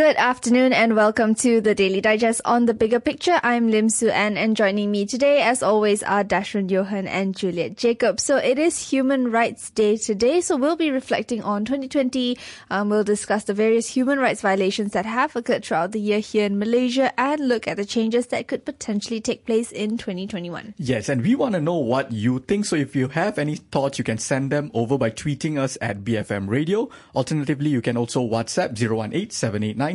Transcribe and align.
Good 0.00 0.16
afternoon 0.16 0.72
and 0.72 0.96
welcome 0.96 1.34
to 1.34 1.60
the 1.60 1.74
Daily 1.74 2.00
Digest 2.00 2.40
on 2.46 2.64
the 2.64 2.72
Bigger 2.72 3.00
Picture. 3.00 3.38
I'm 3.42 3.70
Lim 3.70 3.90
Su 3.90 4.08
An 4.08 4.38
and 4.38 4.56
joining 4.56 4.90
me 4.90 5.04
today, 5.04 5.42
as 5.42 5.62
always, 5.62 6.02
are 6.02 6.24
Dashran 6.24 6.70
Johan 6.70 7.06
and 7.06 7.36
Juliet 7.36 7.76
Jacob. 7.76 8.18
So 8.18 8.38
it 8.38 8.58
is 8.58 8.88
Human 8.88 9.30
Rights 9.30 9.68
Day 9.68 9.98
today, 9.98 10.40
so 10.40 10.56
we'll 10.56 10.76
be 10.76 10.90
reflecting 10.90 11.42
on 11.42 11.66
2020. 11.66 12.38
Um, 12.70 12.88
we'll 12.88 13.04
discuss 13.04 13.44
the 13.44 13.52
various 13.52 13.88
human 13.88 14.18
rights 14.18 14.40
violations 14.40 14.92
that 14.92 15.04
have 15.04 15.36
occurred 15.36 15.66
throughout 15.66 15.92
the 15.92 16.00
year 16.00 16.20
here 16.20 16.46
in 16.46 16.58
Malaysia 16.58 17.12
and 17.20 17.46
look 17.46 17.68
at 17.68 17.76
the 17.76 17.84
changes 17.84 18.28
that 18.28 18.48
could 18.48 18.64
potentially 18.64 19.20
take 19.20 19.44
place 19.44 19.70
in 19.70 19.98
2021. 19.98 20.76
Yes, 20.78 21.10
and 21.10 21.20
we 21.20 21.34
want 21.34 21.56
to 21.56 21.60
know 21.60 21.76
what 21.76 22.10
you 22.10 22.38
think. 22.38 22.64
So 22.64 22.74
if 22.74 22.96
you 22.96 23.08
have 23.08 23.38
any 23.38 23.56
thoughts, 23.56 23.98
you 23.98 24.04
can 24.04 24.16
send 24.16 24.50
them 24.50 24.70
over 24.72 24.96
by 24.96 25.10
tweeting 25.10 25.58
us 25.58 25.76
at 25.82 26.04
BFM 26.04 26.48
Radio. 26.48 26.88
Alternatively, 27.14 27.68
you 27.68 27.82
can 27.82 27.98
also 27.98 28.22
WhatsApp 28.26 28.80
018 28.80 29.89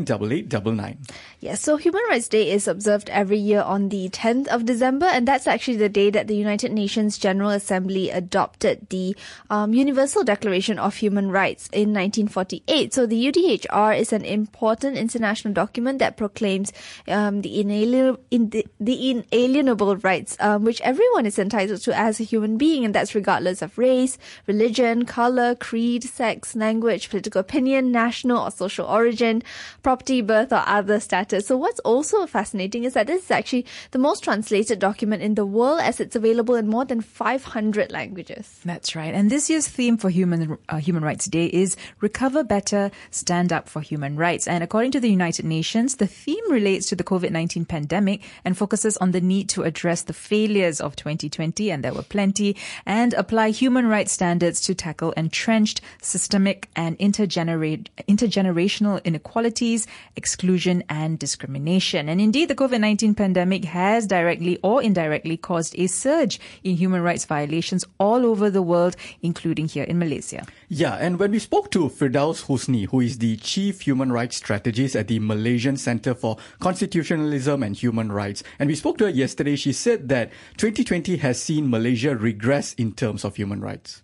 Yes, 1.40 1.62
so 1.62 1.78
Human 1.78 2.02
Rights 2.10 2.28
Day 2.28 2.50
is 2.50 2.68
observed 2.68 3.08
every 3.12 3.38
year 3.38 3.62
on 3.62 3.90
the 3.90 4.10
10th 4.10 4.48
of 4.48 4.66
December, 4.66 5.06
and 5.06 5.28
that's 5.28 5.46
actually 5.46 5.78
the 5.78 5.90
day 5.90 6.10
that 6.10 6.28
the 6.28 6.36
United 6.36 6.72
Nations 6.72 7.18
General 7.20 7.52
Assembly 7.52 8.10
adopted 8.10 8.88
the 8.90 9.16
um, 9.50 9.74
Universal 9.74 10.24
Declaration 10.24 10.80
of 10.80 10.96
Human 10.96 11.30
Rights 11.32 11.68
in 11.68 11.94
1948. 11.94 12.94
So 12.94 13.06
the 13.06 13.32
UDHR 13.32 14.00
is 14.00 14.12
an 14.12 14.26
important 14.26 14.98
international 14.98 15.54
document 15.54 16.00
that 16.00 16.18
proclaims 16.18 16.74
um, 17.08 17.42
the, 17.42 17.62
inalienable, 17.62 18.20
in 18.32 18.50
the, 18.50 18.66
the, 18.80 19.12
inalienable 19.12 19.98
rights 19.98 20.36
um, 20.40 20.64
which 20.64 20.82
everyone 20.82 21.26
is 21.26 21.38
entitled 21.38 21.82
to 21.82 21.96
as 21.96 22.20
a 22.20 22.24
human 22.24 22.58
being, 22.58 22.86
and 22.86 22.96
that's 22.96 23.14
regardless 23.14 23.62
of 23.62 23.78
race, 23.78 24.18
religion, 24.48 25.06
color, 25.06 25.54
creed, 25.54 26.04
sex, 26.04 26.56
language, 26.56 27.10
political 27.10 27.40
opinion, 27.40 27.92
national 27.92 28.40
or 28.40 28.50
social 28.52 28.88
origin, 28.88 29.44
property, 29.86 30.20
birth, 30.22 30.52
or 30.52 30.64
other 30.66 31.00
status. 31.00 31.46
So 31.46 31.58
what's 31.58 31.80
also 31.82 32.26
fascinating 32.26 32.86
is 32.86 32.94
that 32.96 33.06
this 33.06 33.26
is 33.26 33.30
actually 33.30 33.68
the 33.92 34.00
most 34.00 34.24
translated 34.24 34.80
document 34.80 35.22
in 35.22 35.36
the 35.36 35.46
world 35.46 35.80
as 35.80 36.00
it's 36.00 36.16
available 36.16 36.56
in 36.56 36.68
more 36.68 36.86
than 36.86 37.02
500 37.02 37.92
languages. 37.92 38.60
That's 38.66 38.96
right. 38.96 39.14
And 39.14 39.30
this 39.30 39.48
year's 39.48 39.68
theme 39.68 39.98
for 39.98 40.10
Human, 40.10 40.58
uh, 40.70 40.78
Human 40.78 41.04
Rights 41.04 41.28
Day 41.28 41.46
is 41.46 41.78
Recover 42.02 42.44
Better, 42.44 42.90
Stand 43.12 43.54
Up 43.54 43.70
for 43.70 43.80
Human 43.80 44.16
Rights. 44.16 44.48
And 44.48 44.64
according 44.64 44.90
to 44.94 45.00
the 45.00 45.08
United 45.08 45.46
Nations, 45.46 45.98
the 45.98 46.08
theme 46.08 46.50
relates 46.50 46.90
to 46.90 46.96
the 46.96 47.04
COVID-19 47.04 47.68
pandemic 47.68 48.24
and 48.44 48.58
focuses 48.58 48.98
on 48.98 49.12
the 49.12 49.22
need 49.22 49.50
to 49.50 49.62
address 49.62 50.02
the 50.02 50.14
failures 50.14 50.82
of 50.82 50.96
2020, 50.96 51.70
and 51.70 51.84
there 51.84 51.94
were 51.94 52.02
plenty, 52.02 52.56
and 52.88 53.14
apply 53.14 53.52
human 53.52 53.86
rights 53.86 54.14
standards 54.14 54.62
to 54.62 54.74
tackle 54.74 55.12
entrenched, 55.12 55.80
systemic, 56.02 56.70
and 56.76 56.98
intergener- 56.98 57.86
intergenerational 58.10 59.04
inequalities 59.04 59.75
exclusion, 60.16 60.84
and 60.88 61.20
discrimination. 61.20 62.08
And 62.08 62.22
indeed, 62.22 62.48
the 62.48 62.56
COVID-19 62.56 63.18
pandemic 63.18 63.66
has 63.66 64.08
directly 64.08 64.60
or 64.64 64.82
indirectly 64.82 65.38
caused 65.38 65.78
a 65.78 65.88
surge 65.88 66.40
in 66.64 66.76
human 66.76 67.02
rights 67.02 67.26
violations 67.26 67.84
all 68.00 68.26
over 68.26 68.50
the 68.50 68.62
world, 68.62 68.96
including 69.22 69.68
here 69.68 69.84
in 69.84 70.00
Malaysia. 70.00 70.46
Yeah, 70.70 70.96
and 70.96 71.20
when 71.20 71.32
we 71.32 71.40
spoke 71.40 71.72
to 71.72 71.90
Firdaus 71.90 72.46
Husni, 72.46 72.88
who 72.88 73.02
is 73.02 73.20
the 73.20 73.38
Chief 73.38 73.82
Human 73.82 74.12
Rights 74.12 74.38
Strategist 74.38 74.96
at 74.96 75.08
the 75.08 75.20
Malaysian 75.20 75.78
Center 75.78 76.14
for 76.14 76.38
Constitutionalism 76.60 77.64
and 77.64 77.76
Human 77.76 78.12
Rights, 78.12 78.44
and 78.60 78.70
we 78.70 78.76
spoke 78.76 78.98
to 79.00 79.06
her 79.06 79.10
yesterday, 79.10 79.56
she 79.56 79.74
said 79.74 80.10
that 80.10 80.32
2020 80.58 81.18
has 81.18 81.42
seen 81.42 81.70
Malaysia 81.70 82.16
regress 82.16 82.74
in 82.76 82.94
terms 82.94 83.24
of 83.24 83.36
human 83.36 83.62
rights. 83.62 84.02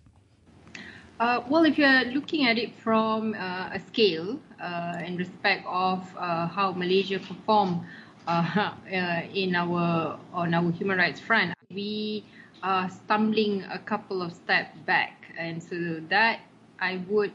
Uh, 1.22 1.40
well, 1.48 1.64
if 1.64 1.78
you're 1.78 2.04
looking 2.06 2.48
at 2.48 2.58
it 2.58 2.74
from 2.74 3.34
uh, 3.34 3.70
a 3.72 3.80
scale 3.86 4.40
uh, 4.62 5.02
in 5.04 5.16
respect 5.16 5.66
of 5.66 6.06
uh, 6.16 6.46
how 6.46 6.72
Malaysia 6.72 7.18
perform 7.18 7.84
uh, 8.26 8.70
uh, 8.94 9.22
in 9.34 9.54
our 9.56 10.18
on 10.32 10.54
our 10.54 10.70
human 10.70 10.98
rights 10.98 11.20
front, 11.20 11.52
we 11.74 12.24
are 12.62 12.88
stumbling 12.88 13.64
a 13.64 13.78
couple 13.78 14.22
of 14.22 14.32
steps 14.32 14.78
back, 14.86 15.26
and 15.36 15.62
so 15.62 16.00
that 16.08 16.40
I 16.78 17.02
would 17.10 17.32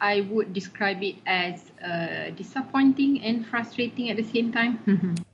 I 0.00 0.22
would 0.32 0.52
describe 0.52 1.02
it 1.02 1.16
as 1.26 1.70
disappointing 2.36 3.22
and 3.22 3.46
frustrating 3.46 4.10
at 4.10 4.16
the 4.16 4.24
same 4.24 4.52
time. 4.52 4.80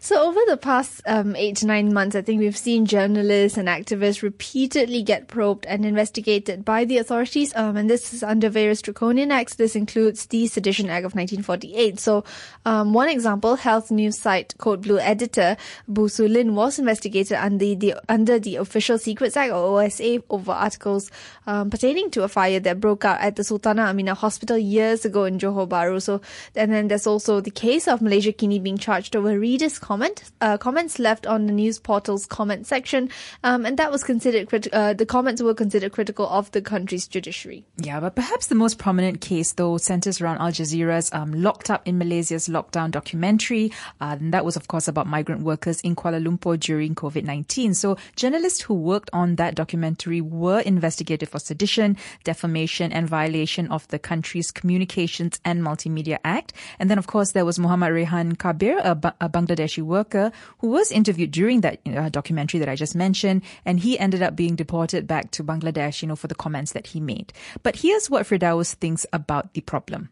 So, 0.00 0.28
over 0.28 0.40
the 0.46 0.56
past 0.56 1.02
um, 1.06 1.36
eight 1.36 1.56
to 1.56 1.66
nine 1.66 1.92
months, 1.92 2.16
I 2.16 2.22
think 2.22 2.40
we've 2.40 2.56
seen 2.56 2.86
journalists 2.86 3.58
and 3.58 3.68
activists 3.68 4.22
repeatedly 4.22 5.02
get 5.02 5.28
probed 5.28 5.66
and 5.66 5.84
investigated 5.84 6.64
by 6.64 6.84
the 6.84 6.98
authorities. 6.98 7.54
Um, 7.56 7.76
and 7.76 7.88
this 7.88 8.12
is 8.12 8.22
under 8.22 8.48
various 8.48 8.82
draconian 8.82 9.30
acts. 9.30 9.54
This 9.54 9.76
includes 9.76 10.26
the 10.26 10.46
Sedition 10.46 10.90
Act 10.90 11.04
of 11.04 11.14
1948. 11.14 11.98
So, 11.98 12.24
um, 12.64 12.92
one 12.92 13.08
example, 13.08 13.56
health 13.56 13.90
news 13.90 14.18
site 14.18 14.54
Code 14.58 14.82
Blue 14.82 14.98
editor 14.98 15.56
Bu 15.88 16.08
Lin 16.18 16.54
was 16.54 16.78
investigated 16.78 17.38
under 17.38 17.74
the 17.74 17.94
under 18.08 18.38
the 18.38 18.56
Official 18.56 18.98
Secrets 18.98 19.36
Act 19.36 19.52
or 19.52 19.82
OSA 19.82 20.22
over 20.30 20.52
articles 20.52 21.10
um, 21.46 21.70
pertaining 21.70 22.10
to 22.10 22.22
a 22.22 22.28
fire 22.28 22.60
that 22.60 22.80
broke 22.80 23.04
out 23.04 23.20
at 23.20 23.36
the 23.36 23.42
Sultanah 23.42 23.92
Aminah 23.92 24.16
Hospital 24.16 24.58
years 24.58 25.04
ago 25.04 25.24
in 25.24 25.38
Johor 25.38 25.68
Bahru. 25.68 26.00
So, 26.00 26.20
and 26.54 26.72
then 26.72 26.88
there's 26.88 27.06
also 27.06 27.40
the 27.40 27.50
case 27.50 27.88
of 27.88 28.00
Malaysiakini 28.00 28.62
being 28.62 28.78
charged 28.78 29.16
over 29.16 29.38
readers' 29.54 29.78
comment, 29.78 30.32
uh, 30.40 30.58
comments 30.58 30.98
left 30.98 31.28
on 31.28 31.46
the 31.46 31.52
news 31.52 31.78
portal's 31.78 32.26
comment 32.26 32.66
section, 32.66 33.08
um, 33.44 33.64
and 33.64 33.78
that 33.78 33.92
was 33.92 34.02
considered 34.02 34.48
crit- 34.48 34.72
uh, 34.72 34.92
the 34.92 35.06
comments 35.06 35.40
were 35.40 35.54
considered 35.54 35.92
critical 35.92 36.26
of 36.26 36.50
the 36.50 36.60
country's 36.60 37.06
judiciary. 37.06 37.64
Yeah, 37.78 38.00
but 38.00 38.16
perhaps 38.16 38.48
the 38.48 38.56
most 38.56 38.78
prominent 38.78 39.20
case, 39.20 39.52
though, 39.52 39.76
centers 39.78 40.20
around 40.20 40.38
Al 40.38 40.50
Jazeera's 40.50 41.12
um, 41.14 41.32
"Locked 41.32 41.70
Up 41.70 41.86
in 41.86 41.98
Malaysia's 41.98 42.48
Lockdown" 42.48 42.90
documentary, 42.90 43.70
uh, 44.00 44.16
and 44.18 44.34
that 44.34 44.44
was, 44.44 44.56
of 44.56 44.66
course, 44.66 44.88
about 44.88 45.06
migrant 45.06 45.42
workers 45.42 45.80
in 45.82 45.94
Kuala 45.94 46.18
Lumpur 46.18 46.58
during 46.58 46.96
COVID 46.96 47.22
nineteen. 47.22 47.74
So, 47.74 47.96
journalists 48.16 48.62
who 48.62 48.74
worked 48.74 49.10
on 49.12 49.36
that 49.36 49.54
documentary 49.54 50.20
were 50.20 50.58
investigated 50.66 51.28
for 51.28 51.38
sedition, 51.38 51.96
defamation, 52.24 52.90
and 52.90 53.08
violation 53.08 53.70
of 53.70 53.86
the 53.94 54.00
country's 54.00 54.50
Communications 54.50 55.38
and 55.44 55.62
Multimedia 55.62 56.18
Act. 56.24 56.52
And 56.80 56.90
then, 56.90 56.98
of 56.98 57.06
course, 57.06 57.32
there 57.32 57.44
was 57.44 57.58
Muhammad 57.58 57.92
Rayhan 57.92 58.36
Kabir, 58.36 58.80
a, 58.82 58.94
ba- 58.96 59.14
a 59.20 59.28
Bangladeshi 59.44 59.82
worker 59.82 60.32
who 60.58 60.68
was 60.68 60.90
interviewed 60.90 61.30
during 61.30 61.60
that 61.60 61.80
uh, 61.86 62.08
documentary 62.08 62.60
that 62.60 62.68
I 62.68 62.76
just 62.76 62.94
mentioned, 62.94 63.42
and 63.64 63.80
he 63.80 63.98
ended 63.98 64.22
up 64.22 64.36
being 64.36 64.56
deported 64.56 65.06
back 65.06 65.30
to 65.32 65.44
Bangladesh, 65.44 66.02
you 66.02 66.08
know, 66.08 66.16
for 66.16 66.28
the 66.28 66.34
comments 66.34 66.72
that 66.72 66.88
he 66.88 67.00
made. 67.00 67.32
But 67.62 67.76
here's 67.76 68.08
what 68.10 68.26
Firdaus 68.26 68.74
thinks 68.74 69.06
about 69.12 69.54
the 69.54 69.60
problem 69.60 70.10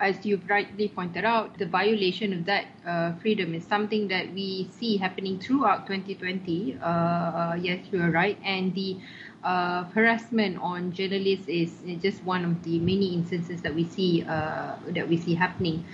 as 0.00 0.26
you've 0.26 0.48
rightly 0.48 0.88
pointed 0.88 1.24
out, 1.24 1.58
the 1.58 1.66
violation 1.66 2.32
of 2.32 2.44
that 2.46 2.66
uh, 2.86 3.12
freedom 3.22 3.54
is 3.54 3.64
something 3.64 4.08
that 4.08 4.32
we 4.32 4.68
see 4.78 4.96
happening 4.96 5.38
throughout 5.38 5.86
2020. 5.86 6.78
Uh, 6.80 6.84
uh, 6.84 7.58
yes, 7.60 7.78
you 7.92 8.02
are 8.02 8.10
right. 8.10 8.38
And 8.44 8.74
the 8.74 8.98
uh, 9.42 9.84
harassment 9.84 10.58
on 10.60 10.92
journalists 10.92 11.48
is, 11.48 11.72
just 12.02 12.22
one 12.24 12.44
of 12.44 12.62
the 12.64 12.78
many 12.78 13.14
instances 13.14 13.62
that 13.62 13.74
we 13.74 13.84
see 13.84 14.24
uh, 14.24 14.74
that 14.88 15.08
we 15.08 15.16
see 15.16 15.34
happening. 15.34 15.84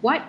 What 0.00 0.22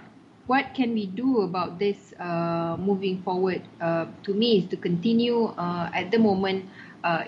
what 0.48 0.74
can 0.74 0.94
we 0.94 1.06
do 1.06 1.42
about 1.42 1.80
this 1.80 2.14
uh, 2.20 2.78
moving 2.80 3.22
forward? 3.22 3.62
to 3.80 4.34
me, 4.34 4.60
is 4.60 4.66
to 4.70 4.78
continue 4.78 5.54
at 5.58 6.12
the 6.12 6.20
moment 6.20 6.66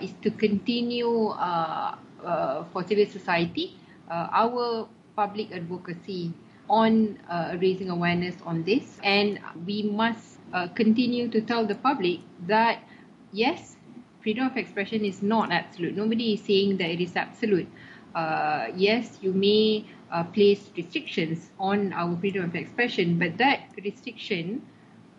is 0.02 0.14
to 0.22 0.30
continue 0.30 1.32
for 2.72 2.80
civil 2.86 3.06
society. 3.06 3.74
our 4.10 4.88
public 5.16 5.50
advocacy 5.50 6.32
on 6.70 7.18
uh, 7.28 7.56
raising 7.60 7.90
awareness 7.90 8.36
on 8.44 8.62
this. 8.64 8.98
And 9.02 9.40
we 9.66 9.82
must 9.82 10.38
uh, 10.52 10.68
continue 10.68 11.28
to 11.28 11.40
tell 11.40 11.66
the 11.66 11.74
public 11.74 12.20
that, 12.46 12.82
yes, 13.32 13.76
freedom 14.20 14.46
of 14.46 14.56
expression 14.56 15.04
is 15.04 15.22
not 15.22 15.50
absolute. 15.50 15.96
Nobody 15.96 16.34
is 16.34 16.42
saying 16.42 16.76
that 16.78 16.90
it 16.90 17.00
is 17.00 17.16
absolute. 17.16 17.68
Uh, 18.14 18.68
yes, 18.76 19.18
you 19.22 19.32
may 19.32 19.84
uh, 20.10 20.24
place 20.24 20.70
restrictions 20.76 21.50
on 21.58 21.92
our 21.92 22.16
freedom 22.16 22.44
of 22.44 22.54
expression, 22.54 23.18
but 23.18 23.36
that 23.38 23.70
restriction 23.84 24.62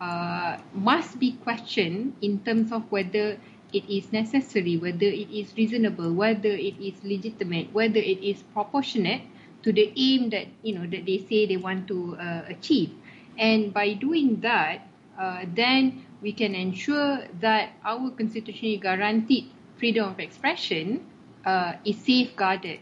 uh, 0.00 0.58
must 0.74 1.18
be 1.18 1.32
questioned 1.44 2.14
in 2.22 2.40
terms 2.40 2.72
of 2.72 2.82
whether 2.90 3.36
it 3.72 3.84
is 3.88 4.12
necessary, 4.12 4.76
whether 4.76 5.06
it 5.06 5.30
is 5.30 5.54
reasonable, 5.56 6.12
whether 6.12 6.50
it 6.50 6.74
is 6.80 6.94
legitimate, 7.04 7.72
whether 7.72 8.00
it 8.00 8.18
is 8.22 8.42
proportionate 8.54 9.22
to 9.62 9.72
the 9.72 9.92
aim 9.96 10.30
that 10.30 10.46
you 10.62 10.74
know 10.74 10.86
that 10.86 11.04
they 11.06 11.18
say 11.18 11.46
they 11.46 11.56
want 11.56 11.86
to 11.88 12.16
uh, 12.16 12.42
achieve. 12.48 12.90
And 13.38 13.72
by 13.72 13.94
doing 13.94 14.40
that 14.40 14.90
uh, 15.20 15.44
then 15.54 16.06
we 16.22 16.32
can 16.32 16.54
ensure 16.54 17.20
that 17.40 17.72
our 17.84 18.10
constitutionally 18.10 18.78
guaranteed 18.78 19.50
freedom 19.76 20.08
of 20.08 20.18
expression 20.18 21.04
uh, 21.44 21.74
is 21.84 21.98
safeguarded. 21.98 22.80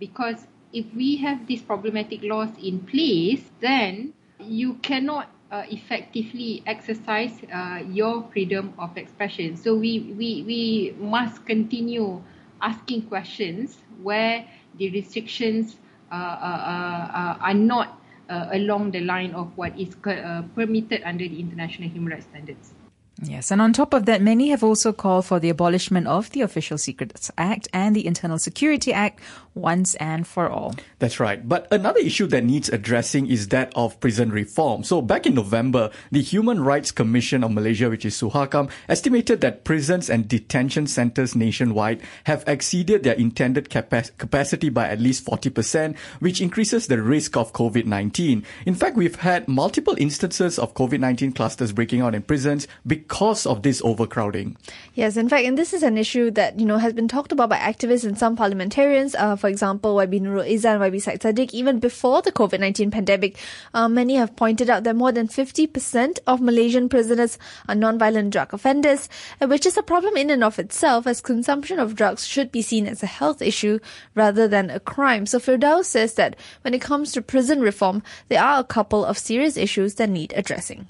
Because 0.00 0.46
if 0.72 0.86
we 0.94 1.16
have 1.16 1.46
these 1.46 1.62
problematic 1.62 2.22
laws 2.22 2.50
in 2.62 2.80
place 2.80 3.42
then 3.60 4.12
you 4.40 4.74
cannot 4.74 5.28
uh, 5.50 5.64
effectively 5.70 6.62
exercise 6.66 7.32
uh, 7.52 7.82
your 7.88 8.22
freedom 8.32 8.74
of 8.78 8.96
expression. 8.98 9.56
So 9.56 9.74
we, 9.74 10.14
we, 10.16 10.44
we 10.46 10.94
must 10.98 11.46
continue 11.46 12.22
asking 12.60 13.02
questions 13.02 13.78
where 14.02 14.44
the 14.76 14.90
restrictions 14.90 15.76
uh, 16.10 16.14
uh, 16.14 16.18
uh, 16.18 17.36
are 17.40 17.54
not 17.54 18.00
uh, 18.30 18.48
along 18.52 18.90
the 18.92 19.00
line 19.00 19.32
of 19.32 19.56
what 19.56 19.78
is 19.78 19.94
permitted 19.94 21.02
under 21.04 21.28
the 21.28 21.40
international 21.40 21.88
human 21.88 22.12
rights 22.12 22.26
standards. 22.26 22.72
Yes, 23.20 23.50
and 23.50 23.60
on 23.60 23.72
top 23.72 23.92
of 23.94 24.06
that, 24.06 24.22
many 24.22 24.48
have 24.50 24.62
also 24.62 24.92
called 24.92 25.26
for 25.26 25.40
the 25.40 25.48
abolishment 25.48 26.06
of 26.06 26.30
the 26.30 26.40
Official 26.42 26.78
Secrets 26.78 27.32
Act 27.36 27.66
and 27.72 27.96
the 27.96 28.06
Internal 28.06 28.38
Security 28.38 28.92
Act 28.92 29.20
once 29.58 29.94
and 29.96 30.26
for 30.26 30.48
all. 30.48 30.74
That's 30.98 31.20
right. 31.20 31.46
But 31.46 31.68
another 31.70 32.00
issue 32.00 32.26
that 32.28 32.44
needs 32.44 32.68
addressing 32.68 33.26
is 33.26 33.48
that 33.48 33.72
of 33.74 33.98
prison 34.00 34.30
reform. 34.30 34.84
So 34.84 35.02
back 35.02 35.26
in 35.26 35.34
November, 35.34 35.90
the 36.10 36.22
Human 36.22 36.62
Rights 36.62 36.90
Commission 36.90 37.44
of 37.44 37.52
Malaysia, 37.52 37.90
which 37.90 38.04
is 38.04 38.16
SUHAKAM, 38.16 38.70
estimated 38.88 39.40
that 39.40 39.64
prisons 39.64 40.08
and 40.08 40.28
detention 40.28 40.86
centers 40.86 41.34
nationwide 41.34 42.02
have 42.24 42.44
exceeded 42.46 43.02
their 43.02 43.14
intended 43.14 43.70
capa- 43.70 44.10
capacity 44.18 44.68
by 44.68 44.88
at 44.88 45.00
least 45.00 45.24
40%, 45.26 45.96
which 46.20 46.40
increases 46.40 46.86
the 46.86 47.02
risk 47.02 47.36
of 47.36 47.52
COVID-19. 47.52 48.44
In 48.66 48.74
fact, 48.74 48.96
we've 48.96 49.16
had 49.16 49.48
multiple 49.48 49.96
instances 49.98 50.58
of 50.58 50.74
COVID-19 50.74 51.34
clusters 51.34 51.72
breaking 51.72 52.00
out 52.00 52.14
in 52.14 52.22
prisons 52.22 52.68
because 52.86 53.46
of 53.46 53.62
this 53.62 53.82
overcrowding. 53.82 54.56
Yes, 54.94 55.16
in 55.16 55.28
fact, 55.28 55.46
and 55.46 55.58
this 55.58 55.72
is 55.72 55.82
an 55.82 55.98
issue 55.98 56.30
that, 56.32 56.58
you 56.58 56.66
know, 56.66 56.78
has 56.78 56.92
been 56.92 57.08
talked 57.08 57.32
about 57.32 57.48
by 57.48 57.58
activists 57.58 58.04
and 58.04 58.18
some 58.18 58.36
parliamentarians. 58.36 59.14
Uh, 59.14 59.36
for 59.36 59.47
example, 59.48 59.96
YB 59.96 60.20
Nurul 60.20 60.48
Izzah, 60.48 60.78
YB 60.78 61.02
Syed 61.02 61.20
Saddiq, 61.20 61.52
even 61.52 61.78
before 61.78 62.22
the 62.22 62.32
COVID-19 62.32 62.92
pandemic, 62.92 63.36
uh, 63.74 63.88
many 63.88 64.16
have 64.16 64.36
pointed 64.36 64.70
out 64.70 64.84
that 64.84 64.96
more 64.96 65.12
than 65.12 65.28
50% 65.28 66.18
of 66.26 66.40
Malaysian 66.40 66.88
prisoners 66.88 67.38
are 67.68 67.74
non-violent 67.74 68.30
drug 68.30 68.54
offenders, 68.54 69.08
uh, 69.40 69.46
which 69.46 69.66
is 69.66 69.76
a 69.76 69.82
problem 69.82 70.16
in 70.16 70.30
and 70.30 70.44
of 70.44 70.58
itself 70.58 71.06
as 71.06 71.20
consumption 71.20 71.78
of 71.78 71.94
drugs 71.94 72.26
should 72.26 72.52
be 72.52 72.62
seen 72.62 72.86
as 72.86 73.02
a 73.02 73.06
health 73.06 73.42
issue 73.42 73.78
rather 74.14 74.46
than 74.46 74.70
a 74.70 74.80
crime. 74.80 75.26
So 75.26 75.38
Firdaus 75.38 75.86
says 75.86 76.14
that 76.14 76.36
when 76.62 76.74
it 76.74 76.80
comes 76.80 77.12
to 77.12 77.22
prison 77.22 77.60
reform, 77.60 78.02
there 78.28 78.42
are 78.42 78.60
a 78.60 78.64
couple 78.64 79.04
of 79.04 79.18
serious 79.18 79.56
issues 79.56 79.96
that 79.96 80.10
need 80.10 80.32
addressing 80.36 80.88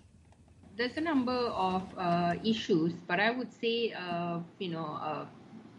there's 0.78 0.96
a 0.96 1.00
number 1.00 1.32
of 1.32 1.82
uh, 1.98 2.34
issues, 2.44 2.92
but 3.08 3.18
I 3.18 3.32
would 3.32 3.52
say, 3.60 3.92
uh, 3.92 4.38
you 4.60 4.70
know, 4.70 4.96
uh, 5.02 5.26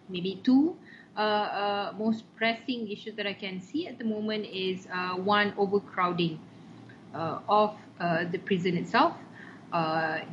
maybe 0.10 0.42
two 0.44 0.76
uh, 1.20 1.22
uh, 1.22 1.94
most 2.00 2.24
pressing 2.38 2.90
issues 2.90 3.14
that 3.16 3.28
I 3.28 3.34
can 3.34 3.60
see 3.60 3.88
at 3.88 3.98
the 3.98 4.06
moment 4.06 4.46
is 4.46 4.88
uh, 4.88 5.16
one 5.16 5.54
overcrowding 5.58 6.40
of 7.14 7.76
the 8.00 8.40
prison 8.46 8.78
itself, 8.78 9.18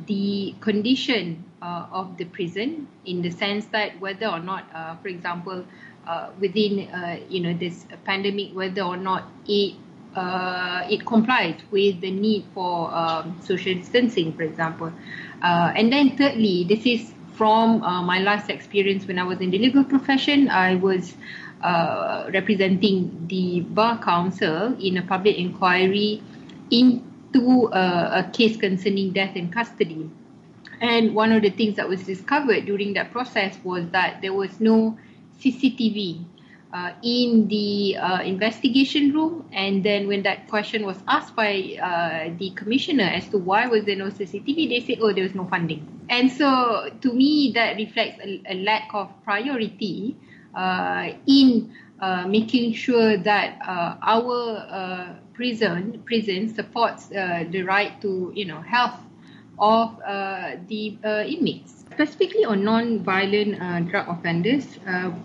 the 0.05 0.55
condition 0.61 1.43
of 1.61 2.15
the 2.15 2.23
prison 2.23 2.87
in 3.05 3.21
the 3.21 3.31
sense 3.31 3.65
that 3.75 3.99
whether 3.99 4.27
or 4.27 4.39
not, 4.39 4.63
for 5.01 5.09
example, 5.09 5.65
within 6.39 6.87
you 7.29 7.41
know 7.41 7.53
this 7.53 7.85
pandemic, 8.05 8.55
whether 8.55 8.83
or 8.83 8.95
not 8.95 9.27
it 9.45 9.75
uh, 10.15 10.87
it 10.89 11.05
complies 11.05 11.59
with 11.69 11.99
the 11.99 12.11
need 12.11 12.45
for 12.53 12.93
um, 12.93 13.37
social 13.43 13.73
distancing, 13.73 14.31
for 14.33 14.43
example. 14.43 14.91
Uh, 15.43 15.73
and 15.75 15.91
then 15.91 16.15
thirdly, 16.17 16.65
this 16.67 16.85
is 16.85 17.13
from 17.37 17.83
uh, 17.83 18.01
my 18.01 18.19
last 18.19 18.49
experience 18.49 19.05
when 19.07 19.19
I 19.19 19.23
was 19.23 19.39
in 19.39 19.51
the 19.51 19.59
legal 19.59 19.83
profession. 19.83 20.49
I 20.49 20.75
was 20.75 21.15
uh, 21.61 22.29
representing 22.33 23.27
the 23.27 23.61
Bar 23.61 23.99
Council 23.99 24.75
in 24.81 24.97
a 24.97 25.03
public 25.03 25.37
inquiry 25.37 26.21
into 26.71 27.69
a, 27.71 28.25
a 28.25 28.31
case 28.33 28.57
concerning 28.57 29.13
death 29.13 29.35
in 29.35 29.51
custody. 29.51 30.09
And 30.81 31.15
one 31.15 31.31
of 31.31 31.43
the 31.43 31.49
things 31.49 31.75
that 31.77 31.87
was 31.87 32.03
discovered 32.03 32.65
during 32.65 32.93
that 32.93 33.11
process 33.11 33.57
was 33.63 33.89
that 33.89 34.21
there 34.21 34.33
was 34.33 34.59
no 34.59 34.97
CCTV 35.39 36.25
uh, 36.77 36.93
in 37.01 37.47
the 37.47 37.97
uh, 37.97 38.21
investigation 38.21 39.11
room. 39.11 39.49
And 39.51 39.83
then 39.83 40.07
when 40.07 40.21
that 40.23 40.47
question 40.47 40.85
was 40.85 40.97
asked 41.07 41.35
by 41.35 41.75
uh, 41.81 42.37
the 42.37 42.51
commissioner 42.51 43.05
as 43.05 43.27
to 43.29 43.39
why 43.39 43.65
was 43.65 43.85
there 43.85 43.95
no 43.95 44.05
CCTV 44.13 44.69
they 44.69 44.81
said 44.85 44.99
oh 45.01 45.11
there 45.11 45.23
was 45.23 45.33
no 45.33 45.45
funding. 45.45 45.81
And 46.09 46.31
so 46.31 46.89
to 47.01 47.13
me 47.13 47.51
that 47.55 47.77
reflects 47.77 48.21
a, 48.23 48.43
a 48.49 48.55
lack 48.61 48.93
of 48.93 49.09
priority 49.23 50.15
uh, 50.53 51.13
in 51.25 51.73
uh, 51.99 52.27
making 52.27 52.73
sure 52.73 53.17
that 53.17 53.57
uh, 53.65 53.97
our 54.03 55.17
prison 55.33 56.03
prison 56.05 56.53
supports 56.53 57.07
the 57.07 57.63
right 57.65 57.99
to 58.01 58.31
you 58.35 58.45
know 58.45 58.61
health 58.61 58.99
of 59.57 59.97
the 60.67 60.97
inmates. 61.25 61.85
Specifically 61.91 62.45
on 62.45 62.63
non-violent 62.63 63.89
drug 63.89 64.07
offenders 64.09 64.77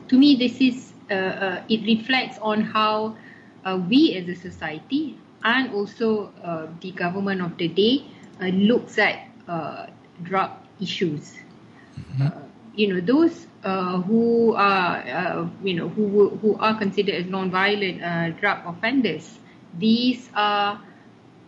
to 0.09 0.17
me 0.17 0.37
this 0.37 0.57
is 0.61 0.92
uh, 1.13 1.15
uh, 1.15 1.63
it 1.69 1.85
reflects 1.85 2.39
on 2.41 2.63
how 2.63 3.17
uh, 3.65 3.79
we 3.89 4.15
as 4.17 4.29
a 4.29 4.35
society 4.35 5.19
and 5.45 5.73
also 5.75 6.33
the 6.81 6.91
government 6.93 7.43
of 7.43 7.57
the 7.59 7.69
day 7.69 8.05
looks 8.41 8.99
at 8.99 9.29
drug 10.23 10.51
issues. 10.81 11.39
Mm-hmm. 11.99 12.29
you 12.75 12.95
know, 12.95 13.01
those 13.01 13.47
who 14.07 14.55
are, 14.55 15.51
you 15.63 15.75
know, 15.75 15.89
who 15.89 16.31
who 16.41 16.57
are 16.59 16.79
considered 16.79 17.15
as 17.15 17.27
non-violent 17.27 18.01
drug 18.41 18.59
offenders, 18.67 19.39
these 19.79 20.31
are 20.35 20.81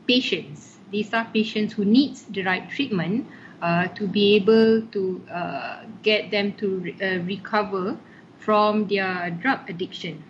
patients. 0.06 0.78
These 0.90 1.12
are 1.14 1.25
patients 1.32 1.75
who 1.75 1.84
need 1.84 2.16
the 2.31 2.43
right 2.43 2.69
treatment 2.69 3.26
uh, 3.62 3.88
to 3.88 4.06
be 4.06 4.37
able 4.37 4.82
to 4.93 5.22
uh, 5.32 5.84
get 6.02 6.31
them 6.31 6.52
to 6.55 6.78
re- 6.78 6.96
uh, 7.00 7.22
recover 7.25 7.99
from 8.44 8.87
their 8.88 9.31
drug 9.31 9.69
addiction. 9.69 10.23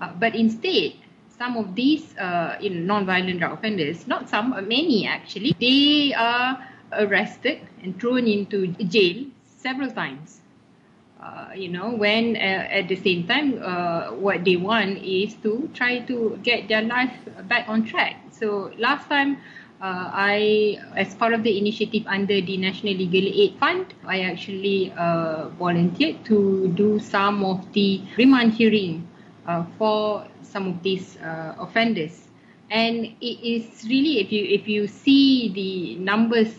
Uh, 0.00 0.12
but 0.18 0.34
instead, 0.34 0.92
some 1.38 1.56
of 1.56 1.74
these 1.74 2.16
uh, 2.18 2.58
non-violent 2.60 3.38
drug 3.38 3.52
offenders, 3.52 4.06
not 4.06 4.28
some, 4.28 4.50
many 4.66 5.06
actually, 5.06 5.54
they 5.60 6.12
are 6.14 6.58
arrested 6.92 7.60
and 7.82 7.98
thrown 8.00 8.26
into 8.26 8.66
jail 8.66 9.24
several 9.56 9.90
times. 9.90 10.40
Uh, 11.20 11.50
you 11.54 11.68
know, 11.68 11.90
when 11.90 12.36
uh, 12.36 12.38
at 12.38 12.88
the 12.88 12.96
same 12.96 13.26
time, 13.26 13.60
uh, 13.62 14.10
what 14.12 14.44
they 14.44 14.56
want 14.56 14.98
is 14.98 15.34
to 15.34 15.68
try 15.74 15.98
to 15.98 16.38
get 16.42 16.68
their 16.68 16.82
life 16.82 17.12
back 17.48 17.68
on 17.68 17.84
track. 17.84 18.16
So 18.30 18.72
last 18.78 19.08
time, 19.08 19.38
uh, 19.80 20.10
I, 20.12 20.80
as 20.96 21.14
part 21.14 21.32
of 21.32 21.42
the 21.44 21.56
initiative 21.56 22.04
under 22.06 22.40
the 22.40 22.56
National 22.56 22.94
Legal 22.94 23.30
Aid 23.32 23.58
Fund, 23.60 23.94
I 24.04 24.20
actually 24.22 24.92
uh, 24.96 25.50
volunteered 25.50 26.24
to 26.26 26.68
do 26.74 26.98
some 26.98 27.44
of 27.44 27.72
the 27.72 28.02
remand 28.16 28.54
hearing 28.54 29.06
uh, 29.46 29.64
for 29.78 30.26
some 30.42 30.66
of 30.66 30.82
these 30.82 31.16
uh, 31.18 31.54
offenders. 31.58 32.26
And 32.70 33.06
it 33.20 33.38
is 33.40 33.86
really, 33.88 34.18
if 34.20 34.32
you 34.32 34.44
if 34.44 34.68
you 34.68 34.88
see 34.88 35.48
the 35.54 35.96
numbers 36.02 36.52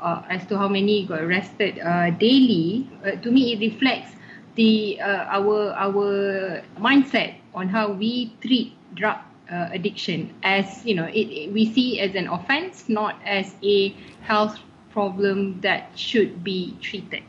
uh, 0.00 0.22
as 0.30 0.46
to 0.46 0.56
how 0.56 0.68
many 0.68 1.04
got 1.06 1.20
arrested 1.20 1.78
uh, 1.80 2.10
daily, 2.10 2.88
to 3.22 3.30
me 3.30 3.52
it 3.52 3.60
reflects 3.60 4.14
the 4.54 5.00
our 5.02 5.74
our 5.76 6.62
mindset 6.78 7.34
on 7.52 7.68
how 7.68 7.92
we 7.92 8.32
treat 8.40 8.72
drug 8.94 9.18
uh, 9.50 9.68
addiction 9.72 10.32
as 10.42 10.84
you 10.84 10.94
know 10.94 11.04
it, 11.04 11.28
it, 11.28 11.52
we 11.52 11.72
see 11.72 12.00
as 12.00 12.14
an 12.14 12.28
offense 12.28 12.88
not 12.88 13.20
as 13.24 13.54
a 13.62 13.90
health 14.22 14.58
problem 14.90 15.60
that 15.60 15.90
should 15.96 16.42
be 16.42 16.76
treated 16.80 17.22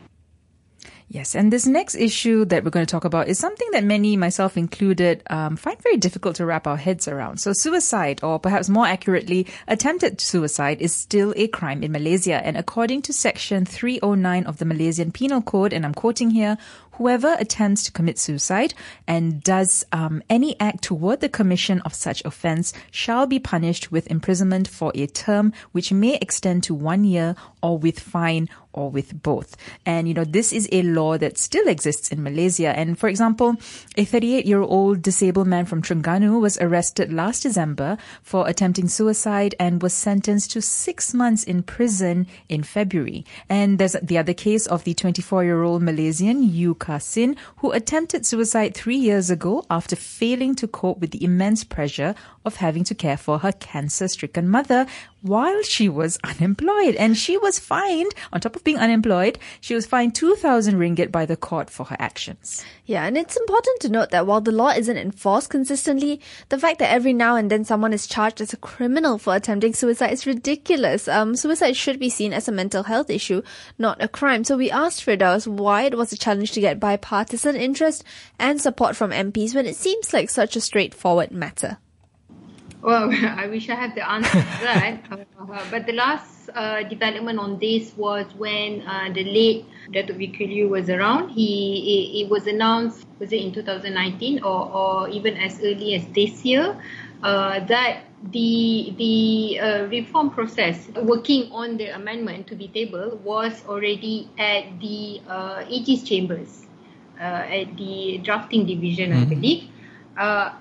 Yes, 1.12 1.34
and 1.34 1.52
this 1.52 1.66
next 1.66 1.94
issue 1.94 2.46
that 2.46 2.64
we're 2.64 2.70
going 2.70 2.86
to 2.86 2.90
talk 2.90 3.04
about 3.04 3.28
is 3.28 3.38
something 3.38 3.68
that 3.72 3.84
many, 3.84 4.16
myself 4.16 4.56
included, 4.56 5.22
um, 5.28 5.56
find 5.56 5.78
very 5.82 5.98
difficult 5.98 6.36
to 6.36 6.46
wrap 6.46 6.66
our 6.66 6.78
heads 6.78 7.06
around. 7.06 7.36
So 7.36 7.52
suicide, 7.52 8.20
or 8.22 8.38
perhaps 8.38 8.70
more 8.70 8.86
accurately, 8.86 9.46
attempted 9.68 10.22
suicide 10.22 10.80
is 10.80 10.94
still 10.94 11.34
a 11.36 11.48
crime 11.48 11.82
in 11.82 11.92
Malaysia. 11.92 12.40
And 12.42 12.56
according 12.56 13.02
to 13.02 13.12
section 13.12 13.66
309 13.66 14.46
of 14.46 14.56
the 14.56 14.64
Malaysian 14.64 15.12
Penal 15.12 15.42
Code, 15.42 15.74
and 15.74 15.84
I'm 15.84 15.92
quoting 15.92 16.30
here, 16.30 16.56
whoever 16.92 17.36
attempts 17.38 17.84
to 17.84 17.92
commit 17.92 18.18
suicide 18.18 18.74
and 19.06 19.42
does 19.42 19.84
um, 19.92 20.22
any 20.28 20.58
act 20.60 20.82
toward 20.82 21.20
the 21.20 21.28
commission 21.28 21.80
of 21.80 21.94
such 21.94 22.24
offense 22.24 22.72
shall 22.90 23.26
be 23.26 23.38
punished 23.38 23.90
with 23.90 24.10
imprisonment 24.10 24.68
for 24.68 24.92
a 24.94 25.06
term 25.06 25.52
which 25.72 25.92
may 25.92 26.16
extend 26.16 26.62
to 26.62 26.74
one 26.74 27.04
year 27.04 27.34
or 27.62 27.78
with 27.78 27.98
fine 27.98 28.48
or 28.72 28.90
with 28.90 29.22
both. 29.22 29.56
And, 29.84 30.08
you 30.08 30.14
know, 30.14 30.24
this 30.24 30.52
is 30.52 30.68
a 30.72 30.82
law 30.82 31.18
that 31.18 31.38
still 31.38 31.68
exists 31.68 32.10
in 32.10 32.22
Malaysia. 32.22 32.76
And 32.76 32.98
for 32.98 33.08
example, 33.08 33.56
a 33.96 34.04
38 34.04 34.46
year 34.46 34.60
old 34.60 35.02
disabled 35.02 35.46
man 35.46 35.66
from 35.66 35.82
Terengganu 35.82 36.40
was 36.40 36.58
arrested 36.58 37.12
last 37.12 37.42
December 37.42 37.98
for 38.22 38.48
attempting 38.48 38.88
suicide 38.88 39.54
and 39.60 39.82
was 39.82 39.92
sentenced 39.92 40.52
to 40.52 40.62
six 40.62 41.14
months 41.14 41.44
in 41.44 41.62
prison 41.62 42.26
in 42.48 42.62
February. 42.62 43.24
And 43.48 43.78
there's 43.78 43.96
the 44.02 44.18
other 44.18 44.34
case 44.34 44.66
of 44.66 44.84
the 44.84 44.94
24 44.94 45.44
year 45.44 45.62
old 45.62 45.82
Malaysian, 45.82 46.42
Yu 46.42 46.74
Mukasin, 46.82 47.36
who 47.58 47.72
attempted 47.72 48.26
suicide 48.26 48.74
three 48.74 48.96
years 48.96 49.30
ago 49.30 49.64
after 49.70 49.96
failing 49.96 50.54
to 50.56 50.66
cope 50.66 50.98
with 50.98 51.10
the 51.10 51.24
immense 51.24 51.64
pressure 51.64 52.14
of 52.44 52.56
having 52.56 52.84
to 52.84 52.94
care 52.94 53.16
for 53.16 53.38
her 53.38 53.52
cancer 53.52 54.08
stricken 54.08 54.48
mother 54.48 54.86
while 55.22 55.62
she 55.62 55.88
was 55.88 56.18
unemployed. 56.24 56.96
And 56.96 57.16
she 57.16 57.38
was 57.38 57.58
fined, 57.58 58.12
on 58.32 58.40
top 58.40 58.56
of 58.56 58.64
being 58.64 58.78
unemployed, 58.78 59.38
she 59.60 59.74
was 59.74 59.86
fined 59.86 60.14
2,000 60.14 60.74
ringgit 60.74 61.12
by 61.12 61.26
the 61.26 61.36
court 61.36 61.70
for 61.70 61.84
her 61.84 61.96
actions. 61.98 62.64
Yeah, 62.84 63.04
and 63.04 63.16
it's 63.16 63.36
important 63.36 63.80
to 63.80 63.88
note 63.88 64.10
that 64.10 64.26
while 64.26 64.40
the 64.40 64.52
law 64.52 64.70
isn't 64.70 64.96
enforced 64.96 65.50
consistently, 65.50 66.20
the 66.48 66.58
fact 66.58 66.80
that 66.80 66.90
every 66.90 67.12
now 67.12 67.36
and 67.36 67.50
then 67.50 67.64
someone 67.64 67.92
is 67.92 68.08
charged 68.08 68.40
as 68.40 68.52
a 68.52 68.56
criminal 68.56 69.18
for 69.18 69.36
attempting 69.36 69.72
suicide 69.74 70.12
is 70.12 70.26
ridiculous. 70.26 71.06
Um, 71.06 71.36
suicide 71.36 71.76
should 71.76 72.00
be 72.00 72.10
seen 72.10 72.32
as 72.32 72.48
a 72.48 72.52
mental 72.52 72.82
health 72.82 73.08
issue, 73.08 73.42
not 73.78 74.02
a 74.02 74.08
crime. 74.08 74.42
So 74.42 74.56
we 74.56 74.70
asked 74.70 75.06
Firdaus 75.06 75.46
why 75.46 75.82
it 75.82 75.96
was 75.96 76.12
a 76.12 76.18
challenge 76.18 76.52
to 76.52 76.60
get 76.60 76.71
bipartisan 76.80 77.56
interest 77.56 78.04
and 78.38 78.60
support 78.60 78.96
from 78.96 79.10
MPs 79.10 79.54
when 79.54 79.66
it 79.66 79.76
seems 79.76 80.12
like 80.12 80.30
such 80.30 80.56
a 80.56 80.60
straightforward 80.60 81.30
matter. 81.30 81.78
Well, 82.82 83.10
I 83.12 83.46
wish 83.46 83.70
I 83.70 83.76
had 83.76 83.94
the 83.94 84.08
answer 84.08 84.30
to 84.30 84.58
that. 84.64 85.00
Uh, 85.42 85.58
but 85.72 85.86
the 85.86 85.92
last 85.92 86.48
uh, 86.54 86.84
development 86.84 87.38
on 87.38 87.58
this 87.58 87.92
was 87.96 88.26
when 88.38 88.80
uh, 88.86 89.10
the 89.12 89.24
late 89.24 89.66
Datuk 89.90 90.16
VK 90.16 90.48
Liew 90.48 90.68
was 90.68 90.88
around. 90.88 91.30
He 91.30 92.22
it, 92.22 92.24
it, 92.24 92.30
was 92.30 92.46
announced 92.46 93.04
was 93.18 93.32
it 93.32 93.42
in 93.42 93.52
2019 93.52 94.44
or 94.44 94.70
or 94.70 95.08
even 95.08 95.36
as 95.36 95.58
early 95.58 95.94
as 95.94 96.06
this 96.14 96.44
year 96.44 96.80
uh, 97.22 97.58
that 97.66 98.04
the 98.30 98.94
the 98.98 99.58
uh, 99.60 99.86
reform 99.86 100.30
process 100.30 100.88
working 101.02 101.50
on 101.50 101.76
the 101.76 101.88
amendment 101.88 102.46
to 102.46 102.54
be 102.54 102.68
tabled 102.68 103.22
was 103.24 103.64
already 103.66 104.28
at 104.38 104.78
the 104.80 105.20
uh, 105.28 105.64
AG's 105.68 106.02
chambers 106.02 106.66
at 107.18 107.76
the 107.76 108.18
drafting 108.24 108.66
division, 108.66 109.10
mm-hmm. 109.10 109.22
I 109.22 109.24
believe. 109.26 109.68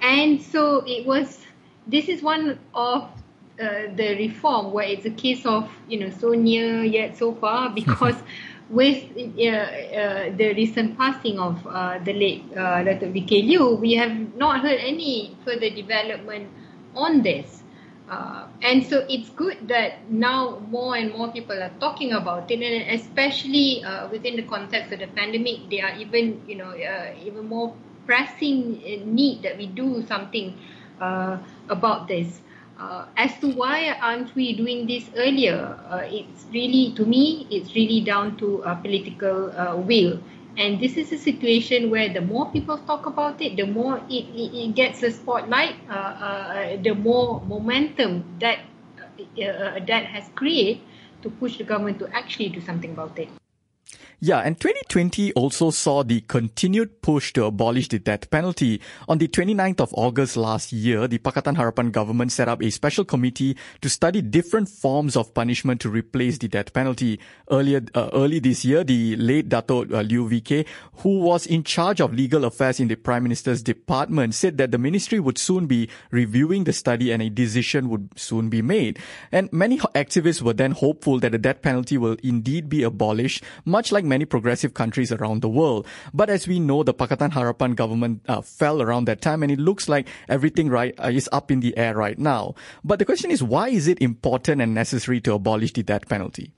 and 0.02 0.42
so 0.42 0.84
it 0.86 1.06
was 1.06 1.46
this 1.88 2.08
is 2.08 2.22
one 2.22 2.60
of 2.74 3.10
uh, 3.60 3.94
the 3.96 4.16
reform 4.18 4.72
where 4.72 4.88
it's 4.88 5.06
a 5.06 5.12
case 5.12 5.46
of 5.46 5.70
you 5.88 6.00
know 6.00 6.10
so 6.10 6.30
near 6.32 6.84
yet 6.84 7.18
so 7.18 7.34
far 7.36 7.70
because 7.76 8.16
with 8.72 9.04
uh, 9.18 9.46
uh, 9.46 10.36
the 10.38 10.54
recent 10.56 10.98
passing 10.98 11.38
of 11.38 11.60
uh, 11.68 12.00
the 12.00 12.14
late 12.14 12.44
uh, 12.56 12.82
VK 12.82 13.46
Liew, 13.50 13.80
we 13.80 13.94
have 13.94 14.34
not 14.36 14.62
heard 14.62 14.80
any 14.80 15.36
further 15.44 15.70
development 15.70 16.50
on 16.96 17.22
this. 17.22 17.64
Uh, 18.10 18.48
and 18.62 18.86
so 18.86 19.06
it's 19.10 19.30
good 19.30 19.70
that 19.70 20.10
now 20.12 20.60
more 20.70 20.96
and 20.98 21.14
more 21.14 21.32
people 21.32 21.56
are 21.56 21.72
talking 21.80 22.12
about 22.12 22.52
it, 22.52 22.60
and 22.62 23.00
especially 23.00 23.84
uh, 23.86 24.10
within 24.10 24.36
the 24.36 24.44
context 24.44 24.92
of 24.92 25.00
the 25.00 25.08
pandemic, 25.08 25.70
they 25.70 25.80
are 25.80 25.96
even, 25.98 26.42
you 26.48 26.56
know, 26.56 26.72
uh, 26.72 27.14
even 27.24 27.48
more 27.48 27.74
pressing 28.06 28.82
need 29.16 29.42
that 29.44 29.58
we 29.58 29.68
do 29.68 30.04
something 30.08 30.58
uh, 31.00 31.38
about 31.70 32.08
this. 32.08 32.42
Uh, 32.78 33.06
as 33.16 33.38
to 33.40 33.48
why 33.54 33.96
aren't 34.02 34.34
we 34.36 34.54
doing 34.54 34.88
this 34.88 35.10
earlier, 35.16 35.78
uh, 35.90 36.02
it's 36.04 36.46
really, 36.52 36.92
to 36.96 37.06
me, 37.06 37.48
it's 37.52 37.76
really 37.76 38.02
down 38.02 38.36
to 38.38 38.64
uh, 38.64 38.76
political 38.76 39.52
uh, 39.52 39.76
will. 39.78 40.20
And 40.58 40.80
this 40.80 40.98
is 40.98 41.12
a 41.12 41.18
situation 41.18 41.90
where 41.90 42.10
the 42.12 42.22
more 42.22 42.52
people 42.52 42.78
talk 42.80 43.06
about 43.06 43.42
it, 43.42 43.56
the 43.56 43.66
more 43.66 43.98
it, 44.10 44.26
it, 44.36 44.52
it 44.54 44.76
gets 44.76 45.02
a 45.04 45.12
spotlight, 45.12 45.76
uh, 45.90 45.94
uh, 45.94 46.78
the 46.82 46.94
more 46.94 47.42
momentum 47.48 48.38
that 48.40 48.60
that 49.38 50.06
has 50.06 50.30
created 50.36 50.82
to 51.22 51.30
push 51.30 51.58
the 51.58 51.64
government 51.64 52.00
to 52.00 52.08
actually 52.16 52.50
do 52.50 52.62
something 52.62 52.92
about 52.92 53.18
it. 53.20 53.30
Yeah, 54.24 54.38
and 54.38 54.60
2020 54.60 55.34
also 55.34 55.72
saw 55.72 56.04
the 56.04 56.22
continued 56.22 57.02
push 57.02 57.34
to 57.34 57.46
abolish 57.46 57.88
the 57.88 57.98
death 57.98 58.30
penalty. 58.30 58.80
On 59.08 59.18
the 59.18 59.28
29th 59.28 59.82
of 59.82 59.90
August 59.96 60.38
last 60.38 60.72
year, 60.72 61.08
the 61.08 61.18
Pakatan 61.18 61.56
Harapan 61.56 61.92
government 61.92 62.32
set 62.32 62.48
up 62.48 62.62
a 62.62 62.70
special 62.70 63.04
committee 63.04 63.58
to 63.82 63.90
study 63.90 64.22
different 64.22 64.70
forms 64.70 65.18
of 65.18 65.34
punishment 65.34 65.82
to 65.82 65.90
replace 65.90 66.38
the 66.38 66.48
death 66.48 66.72
penalty. 66.72 67.20
Earlier, 67.50 67.82
uh, 67.96 68.12
early 68.14 68.38
this 68.38 68.64
year, 68.64 68.84
the 68.84 69.16
late 69.16 69.50
Dato 69.50 69.82
uh, 69.82 70.04
Liew 70.04 70.30
VK, 70.30 70.68
who 70.98 71.22
was 71.22 71.48
in 71.48 71.64
charge 71.64 72.00
of 72.00 72.14
legal 72.14 72.46
affairs 72.46 72.80
in 72.80 72.90
the 72.90 72.96
Prime 72.98 73.24
Minister's 73.24 73.64
department, 73.64 74.36
said 74.36 74.60
that 74.60 74.70
the 74.70 74.78
ministry 74.78 75.20
would 75.20 75.40
soon 75.40 75.66
be 75.66 75.90
reviewing 76.12 76.66
the 76.66 76.74
study 76.74 77.12
and 77.12 77.24
a 77.24 77.30
decision 77.32 77.90
would 77.90 78.10
soon 78.16 78.50
be 78.50 78.62
made. 78.62 79.00
And 79.32 79.52
many 79.52 79.80
activists 79.80 80.44
were 80.44 80.54
then 80.54 80.74
hopeful 80.74 81.20
that 81.22 81.32
the 81.32 81.40
death 81.40 81.64
penalty 81.64 81.98
will 81.98 82.18
indeed 82.22 82.70
be 82.70 82.84
abolished, 82.84 83.44
much 83.66 83.92
like 83.92 84.11
many 84.12 84.26
progressive 84.28 84.76
countries 84.76 85.12
around 85.16 85.42
the 85.42 85.48
world. 85.48 85.88
But 86.14 86.30
as 86.30 86.48
we 86.52 86.60
know, 86.60 86.84
the 86.84 86.94
Pakatan 86.94 87.32
Harapan 87.32 87.80
government 87.80 88.28
uh, 88.28 88.42
fell 88.44 88.84
around 88.84 89.08
that 89.08 89.24
time, 89.24 89.40
and 89.44 89.52
it 89.52 89.60
looks 89.60 89.88
like 89.88 90.12
everything 90.28 90.68
right 90.68 90.94
uh, 91.00 91.08
is 91.08 91.30
up 91.32 91.48
in 91.50 91.64
the 91.64 91.72
air 91.80 91.96
right 91.96 92.20
now. 92.20 92.56
But 92.84 93.00
the 93.00 93.08
question 93.08 93.32
is, 93.32 93.40
why 93.42 93.70
is 93.70 93.88
it 93.88 94.04
important 94.04 94.60
and 94.60 94.76
necessary 94.76 95.24
to 95.24 95.34
abolish 95.40 95.72
the 95.72 95.84
death 95.84 96.12
penalty? 96.12 96.52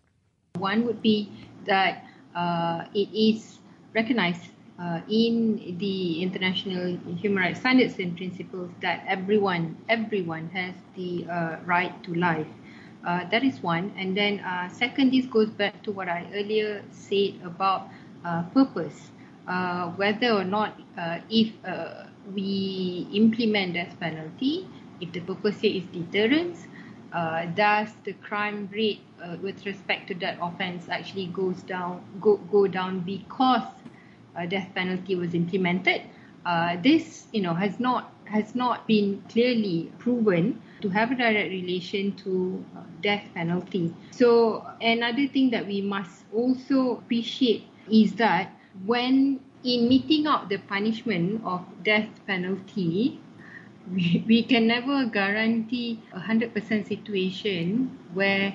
One 0.57 0.85
would 0.89 1.01
be 1.01 1.29
that 1.65 2.05
uh, 2.35 2.85
it 2.93 3.09
is 3.13 3.59
recognized 3.93 4.49
uh, 4.79 5.01
in 5.09 5.77
the 5.77 6.23
international 6.23 6.97
human 7.21 7.43
rights 7.43 7.59
standards 7.59 7.99
and 7.99 8.17
principles 8.17 8.69
that 8.81 9.05
everyone 9.07 9.77
everyone 9.87 10.49
has 10.49 10.73
the 10.95 11.25
uh, 11.29 11.57
right 11.65 11.93
to 12.03 12.15
life 12.15 12.49
uh, 13.05 13.27
that 13.29 13.43
is 13.43 13.61
one. 13.61 13.93
And 13.97 14.15
then 14.15 14.39
uh, 14.39 14.69
second, 14.69 15.11
this 15.11 15.25
goes 15.25 15.49
back 15.49 15.83
to 15.83 15.91
what 15.91 16.07
I 16.07 16.25
earlier 16.33 16.83
said 16.91 17.41
about 17.43 17.89
uh, 18.23 18.43
purpose. 18.53 19.11
Uh, 19.47 19.89
whether 19.99 20.31
or 20.31 20.45
not 20.45 20.79
uh, 20.97 21.19
if 21.29 21.51
uh, 21.65 22.05
we 22.33 23.07
implement 23.11 23.73
death 23.73 23.93
penalty, 23.99 24.65
if 25.01 25.11
the 25.11 25.19
purpose 25.19 25.59
here 25.59 25.75
is 25.75 25.83
deterrence, 25.91 26.65
does 27.55 27.89
the 28.05 28.13
crime 28.13 28.69
rate 28.71 29.01
with 29.41 29.65
respect 29.65 30.07
to 30.07 30.15
that 30.15 30.37
offence 30.41 30.87
actually 30.89 31.27
goes 31.27 31.61
down 31.63 32.01
go, 32.21 32.37
go 32.37 32.67
down 32.67 33.01
because 33.01 33.67
death 34.49 34.69
penalty 34.73 35.15
was 35.15 35.33
implemented? 35.33 36.01
this, 36.81 37.27
you 37.33 37.41
know, 37.41 37.53
has 37.53 37.81
not 37.81 38.13
has 38.25 38.55
not 38.55 38.87
been 38.87 39.21
clearly 39.27 39.91
proven 39.99 40.61
to 40.83 40.89
have 40.89 41.11
a 41.11 41.15
direct 41.15 41.49
relation 41.49 42.11
to 42.17 42.63
uh, 42.75 42.81
death 43.01 43.23
penalty. 43.33 43.95
So 44.11 44.67
another 44.81 45.27
thing 45.27 45.49
that 45.51 45.65
we 45.65 45.81
must 45.81 46.25
also 46.35 46.97
appreciate 46.97 47.63
is 47.89 48.13
that 48.15 48.51
when 48.85 49.39
in 49.63 49.87
meeting 49.87 50.27
out 50.27 50.49
the 50.49 50.57
punishment 50.57 51.41
of 51.45 51.63
death 51.83 52.09
penalty, 52.27 53.21
we, 53.95 54.23
we 54.27 54.43
can 54.43 54.67
never 54.67 55.05
guarantee 55.05 56.03
a 56.11 56.19
hundred 56.19 56.53
percent 56.53 56.87
situation 56.87 57.97
where 58.13 58.53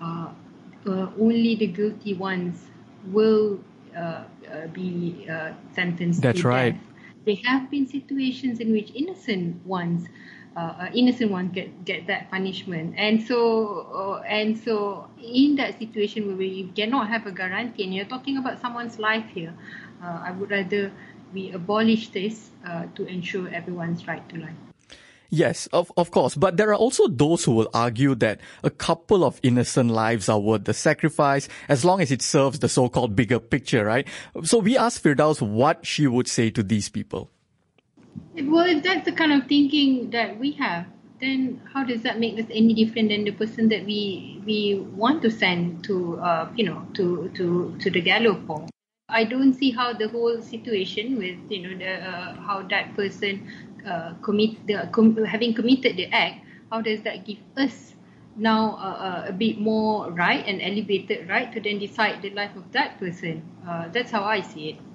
uh, 0.00 0.30
uh, 0.86 1.10
only 1.18 1.56
the 1.56 1.66
guilty 1.66 2.14
ones 2.14 2.70
will 3.06 3.58
uh, 3.96 4.24
uh 4.50 4.66
be 4.72 5.26
uh, 5.30 5.52
sentenced 5.74 6.22
That's 6.22 6.44
right. 6.44 6.74
death. 6.74 6.82
There 7.26 7.36
have 7.46 7.70
been 7.70 7.86
situations 7.86 8.60
in 8.60 8.70
which 8.72 8.90
innocent 8.94 9.64
ones 9.66 10.08
uh, 10.56 10.88
innocent 10.94 11.30
one 11.30 11.48
get 11.48 11.84
get 11.84 12.06
that 12.06 12.30
punishment 12.30 12.94
and 12.96 13.22
so 13.22 13.86
uh, 13.92 14.22
and 14.26 14.56
so 14.58 15.08
in 15.22 15.56
that 15.56 15.78
situation 15.78 16.26
where 16.26 16.36
we 16.36 16.70
cannot 16.76 17.08
have 17.08 17.26
a 17.26 17.32
guarantee 17.32 17.84
and 17.84 17.94
you're 17.94 18.04
talking 18.04 18.36
about 18.36 18.60
someone's 18.60 18.98
life 18.98 19.26
here 19.34 19.54
uh, 20.02 20.22
i 20.24 20.30
would 20.30 20.50
rather 20.50 20.92
we 21.32 21.50
abolish 21.50 22.10
this 22.10 22.50
uh, 22.66 22.86
to 22.94 23.04
ensure 23.06 23.48
everyone's 23.48 24.06
right 24.06 24.28
to 24.28 24.36
life 24.38 24.54
Yes, 25.30 25.66
of, 25.72 25.90
of 25.96 26.12
course. 26.12 26.36
But 26.36 26.56
there 26.58 26.68
are 26.68 26.76
also 26.76 27.08
those 27.08 27.44
who 27.44 27.52
will 27.56 27.68
argue 27.74 28.14
that 28.16 28.40
a 28.62 28.70
couple 28.70 29.24
of 29.24 29.40
innocent 29.42 29.90
lives 29.90 30.28
are 30.28 30.38
worth 30.38 30.64
the 30.64 30.74
sacrifice 30.74 31.48
as 31.68 31.84
long 31.84 32.00
as 32.00 32.12
it 32.12 32.22
serves 32.22 32.60
the 32.60 32.68
so-called 32.68 33.16
bigger 33.16 33.40
picture, 33.40 33.84
right? 33.84 34.06
So 34.44 34.58
we 34.58 34.78
asked 34.78 35.02
Firdaus 35.02 35.42
what 35.42 35.84
she 35.84 36.06
would 36.06 36.28
say 36.28 36.50
to 36.50 36.62
these 36.62 36.88
people. 36.88 37.32
Well, 38.36 38.66
if 38.66 38.82
that's 38.82 39.04
the 39.04 39.12
kind 39.12 39.32
of 39.32 39.46
thinking 39.48 40.10
that 40.10 40.38
we 40.38 40.52
have, 40.52 40.86
then 41.20 41.62
how 41.72 41.84
does 41.84 42.02
that 42.02 42.18
make 42.18 42.38
us 42.38 42.46
any 42.50 42.74
different 42.74 43.08
than 43.08 43.24
the 43.24 43.30
person 43.30 43.68
that 43.68 43.84
we 43.86 44.42
we 44.44 44.80
want 44.94 45.22
to 45.22 45.30
send 45.30 45.84
to 45.84 46.18
uh, 46.18 46.48
you 46.56 46.64
know 46.64 46.86
to 46.94 47.30
to 47.34 47.76
to 47.78 47.90
the 47.90 48.00
gallows 48.00 48.38
for? 48.46 48.66
I 49.08 49.24
don't 49.24 49.52
see 49.52 49.70
how 49.70 49.92
the 49.92 50.08
whole 50.08 50.42
situation 50.42 51.18
with 51.18 51.38
you 51.50 51.62
know 51.62 51.78
the 51.78 51.92
uh, 52.10 52.34
how 52.40 52.62
that 52.62 52.94
person 52.96 53.46
uh, 53.86 54.14
commit 54.22 54.66
the 54.66 54.88
com- 54.92 55.24
having 55.24 55.54
committed 55.54 55.96
the 55.96 56.06
act, 56.06 56.44
how 56.70 56.80
does 56.80 57.02
that 57.02 57.24
give 57.24 57.38
us 57.56 57.94
now 58.36 58.74
uh, 58.76 58.98
uh, 59.06 59.24
a 59.28 59.32
bit 59.32 59.58
more 59.58 60.10
right 60.10 60.44
and 60.46 60.60
elevated 60.60 61.28
right 61.28 61.52
to 61.52 61.60
then 61.60 61.78
decide 61.78 62.20
the 62.22 62.30
life 62.30 62.56
of 62.56 62.70
that 62.72 62.98
person? 62.98 63.42
Uh, 63.66 63.88
that's 63.88 64.10
how 64.10 64.24
I 64.24 64.40
see 64.40 64.70
it. 64.70 64.93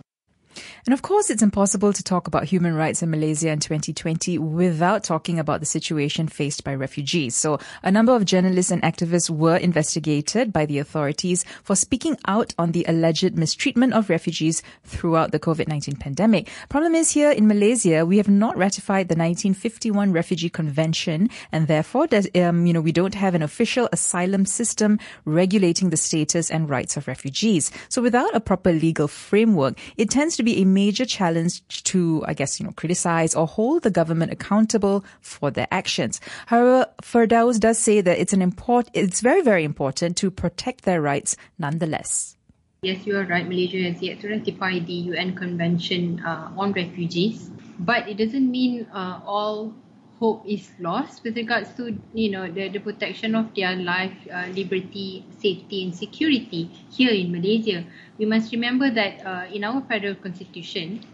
And 0.86 0.94
of 0.94 1.02
course, 1.02 1.30
it's 1.30 1.42
impossible 1.42 1.94
to 1.94 2.04
talk 2.04 2.28
about 2.28 2.46
human 2.46 2.76
rights 2.76 3.02
in 3.02 3.10
Malaysia 3.10 3.50
in 3.50 3.60
2020 3.60 4.38
without 4.38 5.04
talking 5.04 5.40
about 5.40 5.60
the 5.60 5.66
situation 5.66 6.28
faced 6.28 6.64
by 6.64 6.74
refugees. 6.76 7.36
So 7.36 7.60
a 7.84 7.92
number 7.92 8.16
of 8.16 8.26
journalists 8.26 8.72
and 8.72 8.82
activists 8.82 9.30
were 9.30 9.58
investigated 9.58 10.52
by 10.52 10.66
the 10.66 10.80
authorities 10.80 11.46
for 11.64 11.76
speaking 11.76 12.18
out 12.28 12.54
on 12.58 12.72
the 12.72 12.86
alleged 12.88 13.38
mistreatment 13.38 13.94
of 13.94 14.10
refugees 14.10 14.64
throughout 14.84 15.32
the 15.32 15.40
COVID-19 15.40 16.00
pandemic. 16.00 16.50
Problem 16.70 16.96
is 16.96 17.12
here 17.12 17.32
in 17.32 17.48
Malaysia, 17.48 18.06
we 18.06 18.18
have 18.18 18.30
not 18.30 18.58
ratified 18.58 19.08
the 19.08 19.16
1951 19.16 20.12
Refugee 20.12 20.50
Convention 20.50 21.30
and 21.52 21.68
therefore, 21.68 22.08
um, 22.36 22.66
you 22.66 22.74
know, 22.74 22.82
we 22.82 22.92
don't 22.92 23.16
have 23.16 23.36
an 23.36 23.42
official 23.42 23.90
asylum 23.92 24.46
system 24.46 25.00
regulating 25.26 25.90
the 25.90 25.98
status 25.98 26.50
and 26.50 26.70
rights 26.70 26.98
of 26.98 27.08
refugees. 27.08 27.72
So 27.90 28.02
without 28.02 28.36
a 28.36 28.40
proper 28.40 28.72
legal 28.72 29.08
framework, 29.08 29.78
it 29.98 30.10
tends 30.10 30.36
to 30.38 30.44
be 30.44 30.49
a 30.58 30.66
major 30.66 31.06
challenge 31.06 31.66
to, 31.84 32.24
I 32.28 32.34
guess, 32.34 32.60
you 32.60 32.66
know, 32.66 32.74
criticize 32.74 33.36
or 33.36 33.48
hold 33.48 33.84
the 33.84 33.92
government 33.92 34.32
accountable 34.32 35.06
for 35.22 35.52
their 35.52 35.68
actions. 35.72 36.20
However, 36.48 36.88
Firdaus 37.02 37.60
does 37.60 37.78
say 37.78 38.02
that 38.02 38.20
it's 38.20 38.34
an 38.34 38.42
important, 38.42 38.96
it's 38.96 39.22
very, 39.22 39.42
very 39.42 39.64
important 39.64 40.18
to 40.18 40.32
protect 40.32 40.86
their 40.86 41.02
rights 41.02 41.36
nonetheless. 41.58 42.36
Yes, 42.82 43.06
you 43.06 43.18
are 43.18 43.26
right. 43.26 43.46
Malaysia 43.46 43.92
has 43.92 44.02
yet 44.02 44.22
to 44.22 44.30
ratify 44.30 44.80
the 44.80 45.12
UN 45.12 45.36
Convention 45.36 46.24
uh, 46.26 46.52
on 46.56 46.72
Refugees, 46.72 47.52
but 47.78 48.08
it 48.08 48.16
doesn't 48.18 48.50
mean 48.50 48.88
uh, 48.94 49.20
all 49.26 49.74
hope 50.20 50.44
is 50.48 50.70
lost 50.80 51.24
with 51.24 51.36
regards 51.36 51.72
to 51.76 51.98
you 52.14 52.30
know 52.30 52.52
the, 52.52 52.70
the 52.70 52.80
protection 52.80 53.36
of 53.36 53.54
their 53.56 53.76
life, 53.76 54.16
uh, 54.32 54.48
liberty, 54.56 55.26
safety, 55.40 55.84
and 55.84 55.96
security 55.96 56.72
here 56.92 57.12
in 57.12 57.32
Malaysia. 57.32 57.84
We 58.20 58.26
must 58.26 58.52
remember 58.52 58.92
that 58.92 59.26
uh, 59.26 59.46
in 59.52 59.64
our 59.64 59.82
federal 59.88 60.14
constitution, 60.16 61.06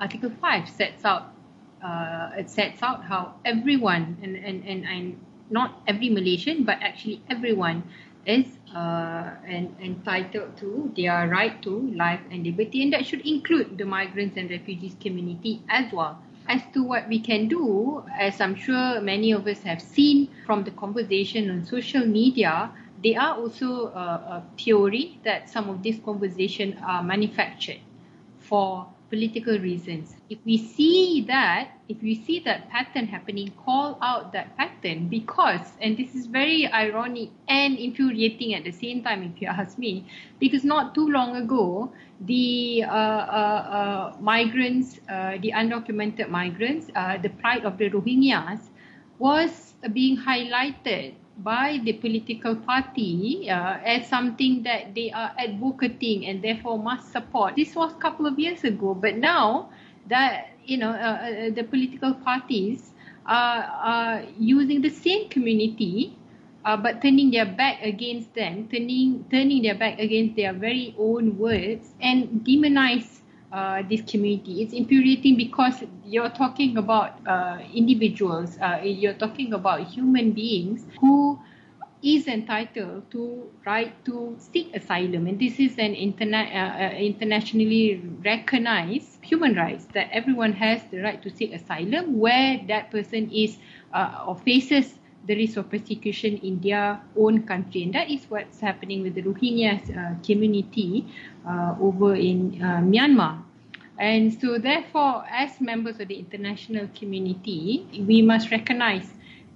Article 0.00 0.30
Five 0.40 0.68
sets 0.68 1.04
out 1.04 1.34
uh, 1.84 2.30
it 2.38 2.48
sets 2.48 2.82
out 2.82 3.04
how 3.04 3.34
everyone 3.44 4.16
and, 4.22 4.36
and 4.36 4.64
and 4.64 4.86
and 4.86 5.18
not 5.50 5.82
every 5.86 6.08
Malaysian, 6.10 6.64
but 6.64 6.78
actually 6.80 7.22
everyone 7.28 7.82
is 8.24 8.46
uh, 8.74 9.34
and, 9.46 9.74
entitled 9.82 10.56
to 10.58 10.92
their 10.96 11.28
right 11.28 11.60
to 11.62 11.90
life 11.92 12.20
and 12.30 12.44
liberty, 12.46 12.82
and 12.82 12.92
that 12.92 13.04
should 13.04 13.26
include 13.26 13.76
the 13.76 13.84
migrants 13.84 14.36
and 14.36 14.48
refugees 14.50 14.96
community 15.00 15.60
as 15.68 15.92
well. 15.92 16.22
As 16.48 16.62
to 16.72 16.82
what 16.84 17.08
we 17.08 17.18
can 17.18 17.48
do, 17.48 18.02
as 18.18 18.40
I'm 18.40 18.54
sure 18.54 19.00
many 19.00 19.32
of 19.32 19.46
us 19.46 19.62
have 19.62 19.82
seen 19.82 20.28
from 20.46 20.64
the 20.64 20.70
conversation 20.70 21.50
on 21.50 21.64
social 21.64 22.06
media, 22.06 22.70
there 23.04 23.20
are 23.20 23.36
also 23.36 23.88
a 23.88 24.42
theory 24.58 25.20
that 25.24 25.48
some 25.50 25.68
of 25.68 25.82
these 25.82 26.00
conversations 26.04 26.74
are 26.82 27.02
manufactured 27.02 27.80
for 28.38 28.88
political 29.10 29.58
reasons. 29.58 30.16
If 30.28 30.38
we 30.44 30.58
see 30.58 31.24
that, 31.28 31.68
if 31.88 32.02
we 32.02 32.14
see 32.14 32.40
that 32.40 32.68
pattern 32.70 33.06
happening, 33.06 33.52
call 33.64 33.98
out 34.02 34.32
that 34.32 34.56
pattern 34.56 35.08
because, 35.08 35.72
and 35.80 35.96
this 35.96 36.14
is 36.14 36.26
very 36.26 36.66
ironic 36.66 37.30
and 37.48 37.78
infuriating 37.78 38.54
at 38.54 38.64
the 38.64 38.72
same 38.72 39.02
time, 39.02 39.22
if 39.22 39.40
you 39.40 39.48
ask 39.48 39.78
me, 39.78 40.06
because 40.40 40.64
not 40.64 40.94
too 40.94 41.08
long 41.08 41.36
ago, 41.36 41.92
the 42.22 42.82
uh, 42.84 42.90
uh, 42.90 42.90
uh, 42.90 44.16
migrants, 44.20 44.98
uh, 45.08 45.36
the 45.42 45.52
undocumented 45.52 46.28
migrants, 46.28 46.90
uh, 46.96 47.18
the 47.18 47.28
plight 47.28 47.64
of 47.64 47.78
the 47.78 47.90
Rohingyas 47.90 48.70
was 49.18 49.74
being 49.92 50.16
highlighted 50.16 51.14
by 51.38 51.80
the 51.82 51.92
political 51.94 52.54
party 52.54 53.50
uh, 53.50 53.78
as 53.84 54.06
something 54.08 54.62
that 54.62 54.94
they 54.94 55.10
are 55.10 55.32
advocating 55.38 56.26
and 56.26 56.42
therefore 56.42 56.78
must 56.78 57.10
support. 57.10 57.56
This 57.56 57.74
was 57.74 57.92
a 57.92 57.98
couple 57.98 58.26
of 58.26 58.38
years 58.38 58.62
ago, 58.64 58.94
but 58.94 59.16
now 59.16 59.70
that 60.08 60.54
you 60.64 60.78
know 60.78 60.90
uh, 60.90 61.18
uh, 61.18 61.50
the 61.50 61.64
political 61.64 62.14
parties 62.14 62.92
are, 63.26 63.64
are 63.64 64.22
using 64.38 64.80
the 64.80 64.90
same 64.90 65.28
community, 65.28 66.16
uh, 66.64 66.76
but 66.76 67.02
turning 67.02 67.30
their 67.30 67.46
back 67.46 67.82
against 67.82 68.32
them, 68.34 68.68
turning 68.70 69.24
turning 69.30 69.62
their 69.62 69.74
back 69.74 69.98
against 69.98 70.36
their 70.36 70.52
very 70.52 70.94
own 70.98 71.36
words 71.36 71.90
and 72.00 72.46
demonize 72.46 73.23
uh, 73.54 73.82
this 73.88 74.02
community. 74.02 74.62
It's 74.62 74.72
infuriating 74.74 75.36
because 75.36 75.84
you're 76.04 76.30
talking 76.30 76.76
about 76.76 77.20
uh, 77.26 77.58
individuals, 77.72 78.58
uh, 78.60 78.80
you're 78.82 79.14
talking 79.14 79.52
about 79.54 79.86
human 79.86 80.32
beings 80.32 80.86
who 81.00 81.38
is 82.02 82.26
entitled 82.28 83.10
to 83.10 83.48
right 83.64 83.92
to 84.04 84.36
seek 84.38 84.74
asylum, 84.76 85.26
and 85.26 85.38
this 85.38 85.58
is 85.58 85.78
an 85.78 85.94
interna- 85.94 86.50
uh, 86.52 86.84
uh, 86.84 86.98
internationally 86.98 88.02
recognized 88.24 89.22
human 89.24 89.54
rights 89.54 89.86
that 89.94 90.08
everyone 90.12 90.52
has 90.52 90.82
the 90.90 90.98
right 91.00 91.22
to 91.22 91.30
seek 91.30 91.52
asylum 91.54 92.18
where 92.18 92.60
that 92.68 92.90
person 92.90 93.30
is 93.32 93.58
uh, 93.94 94.24
or 94.26 94.36
faces 94.36 94.98
the 95.26 95.34
risk 95.36 95.56
of 95.56 95.70
persecution 95.70 96.36
in 96.38 96.60
their 96.60 97.00
own 97.16 97.42
country. 97.44 97.82
And 97.84 97.94
that 97.94 98.10
is 98.10 98.26
what's 98.28 98.60
happening 98.60 99.02
with 99.02 99.14
the 99.14 99.22
Rohingya 99.22 99.72
uh, 99.96 100.20
community 100.22 101.06
uh, 101.48 101.74
over 101.80 102.14
in 102.14 102.60
uh, 102.60 102.80
Myanmar. 102.84 103.40
And 103.98 104.38
so, 104.40 104.58
therefore, 104.58 105.24
as 105.30 105.60
members 105.60 106.00
of 106.00 106.08
the 106.08 106.18
international 106.18 106.88
community, 106.94 107.86
we 108.06 108.22
must 108.22 108.50
recognize 108.50 109.08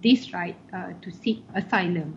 this 0.02 0.32
right 0.32 0.56
uh, 0.72 0.92
to 1.02 1.10
seek 1.10 1.42
asylum. 1.54 2.16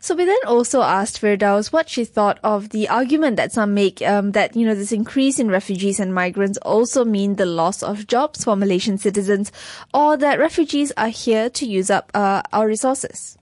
So 0.00 0.14
we 0.14 0.24
then 0.24 0.38
also 0.46 0.80
asked 0.80 1.20
Firdaus 1.20 1.72
what 1.72 1.88
she 1.88 2.04
thought 2.04 2.40
of 2.42 2.70
the 2.70 2.88
argument 2.88 3.36
that 3.36 3.52
some 3.52 3.74
make 3.74 4.00
um, 4.00 4.32
that 4.32 4.56
you 4.56 4.66
know 4.66 4.74
this 4.74 4.92
increase 4.92 5.38
in 5.38 5.50
refugees 5.50 6.00
and 6.00 6.14
migrants 6.14 6.58
also 6.62 7.04
mean 7.04 7.36
the 7.36 7.46
loss 7.46 7.82
of 7.82 8.06
jobs 8.06 8.44
for 8.44 8.56
Malaysian 8.56 8.96
citizens, 8.96 9.52
or 9.92 10.16
that 10.16 10.38
refugees 10.38 10.92
are 10.96 11.08
here 11.08 11.50
to 11.50 11.66
use 11.66 11.90
up 11.90 12.10
uh, 12.14 12.42
our 12.52 12.66
resources. 12.66 13.36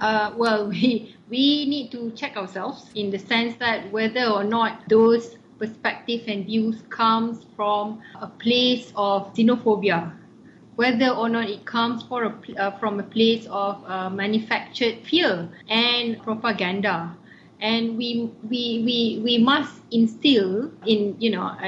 Uh, 0.00 0.32
well, 0.36 0.68
we 0.70 1.16
we 1.28 1.66
need 1.66 1.90
to 1.90 2.12
check 2.12 2.36
ourselves 2.36 2.88
in 2.94 3.10
the 3.10 3.18
sense 3.18 3.56
that 3.56 3.90
whether 3.90 4.26
or 4.26 4.44
not 4.44 4.88
those 4.88 5.36
perspective 5.58 6.22
and 6.28 6.46
views 6.46 6.82
comes 6.90 7.44
from 7.56 8.00
a 8.20 8.26
place 8.28 8.92
of 8.96 9.32
xenophobia. 9.34 10.12
Whether 10.76 11.08
or 11.10 11.28
not 11.28 11.48
it 11.48 11.64
comes 11.64 12.04
a, 12.10 12.34
uh, 12.58 12.70
from 12.78 13.00
a 13.00 13.02
place 13.02 13.46
of 13.46 13.82
uh, 13.86 14.10
manufactured 14.10 14.98
fear 15.04 15.48
and 15.68 16.22
propaganda. 16.22 17.16
And 17.60 17.96
we 17.96 18.30
we 18.42 18.82
we 18.84 19.20
we 19.24 19.38
must 19.38 19.80
instill 19.90 20.70
in 20.84 21.16
you 21.18 21.30
know 21.30 21.44
uh, 21.44 21.66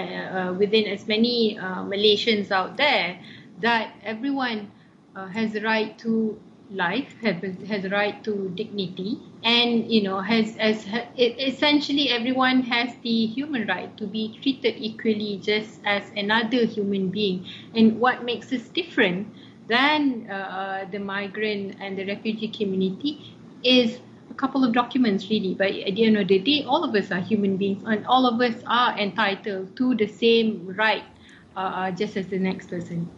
uh, 0.51 0.53
within 0.55 0.87
as 0.87 1.07
many 1.09 1.59
uh, 1.59 1.83
Malaysians 1.85 2.51
out 2.51 2.77
there 2.77 3.19
that 3.61 3.95
everyone 4.05 4.71
uh, 5.17 5.27
has 5.29 5.53
the 5.53 5.63
right 5.63 5.99
to 5.99 6.39
life 6.71 7.15
has 7.23 7.37
has 7.67 7.85
a 7.85 7.89
right 7.89 8.23
to 8.23 8.51
dignity 8.55 9.19
and 9.43 9.91
you 9.91 10.03
know 10.03 10.21
has 10.21 10.55
as 10.59 10.87
essentially 11.17 12.11
everyone 12.11 12.63
has 12.63 12.95
the 13.03 13.27
human 13.27 13.67
right 13.67 13.97
to 13.97 14.07
be 14.07 14.39
treated 14.43 14.75
equally 14.77 15.39
just 15.43 15.81
as 15.85 16.11
another 16.17 16.67
human 16.67 17.09
being. 17.09 17.47
And 17.75 17.99
what 17.99 18.25
makes 18.25 18.53
us 18.53 18.69
different 18.69 19.29
than 19.69 20.27
uh, 20.31 20.35
uh, 20.35 20.91
the 20.91 20.99
migrant 20.99 21.77
and 21.81 21.97
the 21.97 22.07
refugee 22.07 22.49
community 22.49 23.37
is 23.63 24.01
a 24.31 24.35
couple 24.35 24.65
of 24.65 24.73
documents 24.73 25.31
really. 25.31 25.55
But 25.55 25.73
at 25.73 25.95
the 25.95 26.05
end 26.05 26.19
of 26.19 26.29
the 26.29 26.39
day 26.39 26.65
all 26.65 26.85
of 26.85 26.95
us 26.95 27.11
are 27.11 27.21
human 27.21 27.57
beings 27.57 27.83
and 27.87 28.07
all 28.07 28.27
of 28.27 28.41
us 28.41 28.63
are 28.67 28.99
entitled 28.99 29.77
to 29.77 29.95
the 29.95 30.07
same 30.07 30.75
right 30.77 31.05
uh, 31.57 31.61
uh 31.61 31.91
just 31.91 32.17
as 32.17 32.29
the 32.29 32.39
next 32.39 32.69
person 32.69 33.09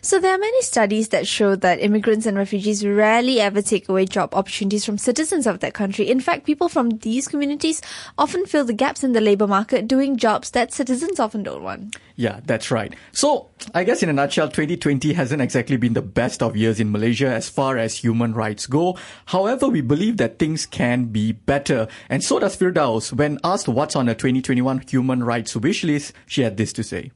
so 0.00 0.18
there 0.18 0.34
are 0.34 0.38
many 0.38 0.62
studies 0.62 1.08
that 1.08 1.26
show 1.26 1.56
that 1.56 1.80
immigrants 1.80 2.26
and 2.26 2.36
refugees 2.36 2.84
rarely 2.84 3.40
ever 3.40 3.62
take 3.62 3.88
away 3.88 4.06
job 4.06 4.34
opportunities 4.34 4.84
from 4.84 4.98
citizens 4.98 5.46
of 5.46 5.60
that 5.60 5.74
country. 5.74 6.08
In 6.08 6.20
fact, 6.20 6.44
people 6.44 6.68
from 6.68 6.90
these 6.98 7.28
communities 7.28 7.80
often 8.18 8.46
fill 8.46 8.64
the 8.64 8.72
gaps 8.72 9.04
in 9.04 9.12
the 9.12 9.20
labor 9.20 9.46
market 9.46 9.88
doing 9.88 10.16
jobs 10.16 10.50
that 10.50 10.72
citizens 10.72 11.20
often 11.20 11.42
don't 11.42 11.62
want. 11.62 11.96
Yeah, 12.16 12.40
that's 12.44 12.70
right. 12.70 12.94
So, 13.12 13.50
I 13.74 13.84
guess 13.84 14.02
in 14.02 14.08
a 14.08 14.12
nutshell, 14.12 14.48
2020 14.48 15.12
hasn't 15.12 15.42
exactly 15.42 15.76
been 15.76 15.94
the 15.94 16.02
best 16.02 16.42
of 16.42 16.56
years 16.56 16.80
in 16.80 16.92
Malaysia 16.92 17.28
as 17.28 17.48
far 17.48 17.78
as 17.78 17.96
human 17.96 18.34
rights 18.34 18.66
go. 18.66 18.96
However, 19.26 19.68
we 19.68 19.80
believe 19.80 20.18
that 20.18 20.38
things 20.38 20.66
can 20.66 21.06
be 21.06 21.32
better. 21.32 21.88
And 22.08 22.22
so 22.22 22.38
does 22.38 22.56
Firdaus. 22.56 23.12
When 23.12 23.38
asked 23.44 23.68
what's 23.68 23.96
on 23.96 24.08
a 24.08 24.14
2021 24.14 24.84
human 24.88 25.24
rights 25.24 25.56
wish 25.56 25.84
list, 25.84 26.12
she 26.26 26.42
had 26.42 26.56
this 26.56 26.72
to 26.74 26.82
say. 26.82 27.12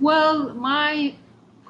Well, 0.00 0.54
my 0.54 1.14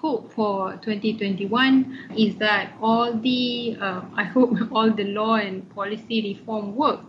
hope 0.03 0.33
for 0.35 0.75
2021 0.83 2.11
is 2.19 2.35
that 2.37 2.75
all 2.83 3.15
the, 3.15 3.79
uh, 3.81 4.03
I 4.17 4.25
hope 4.25 4.59
all 4.73 4.91
the 4.91 5.05
law 5.05 5.37
and 5.37 5.63
policy 5.75 6.35
reform 6.35 6.75
work, 6.75 7.01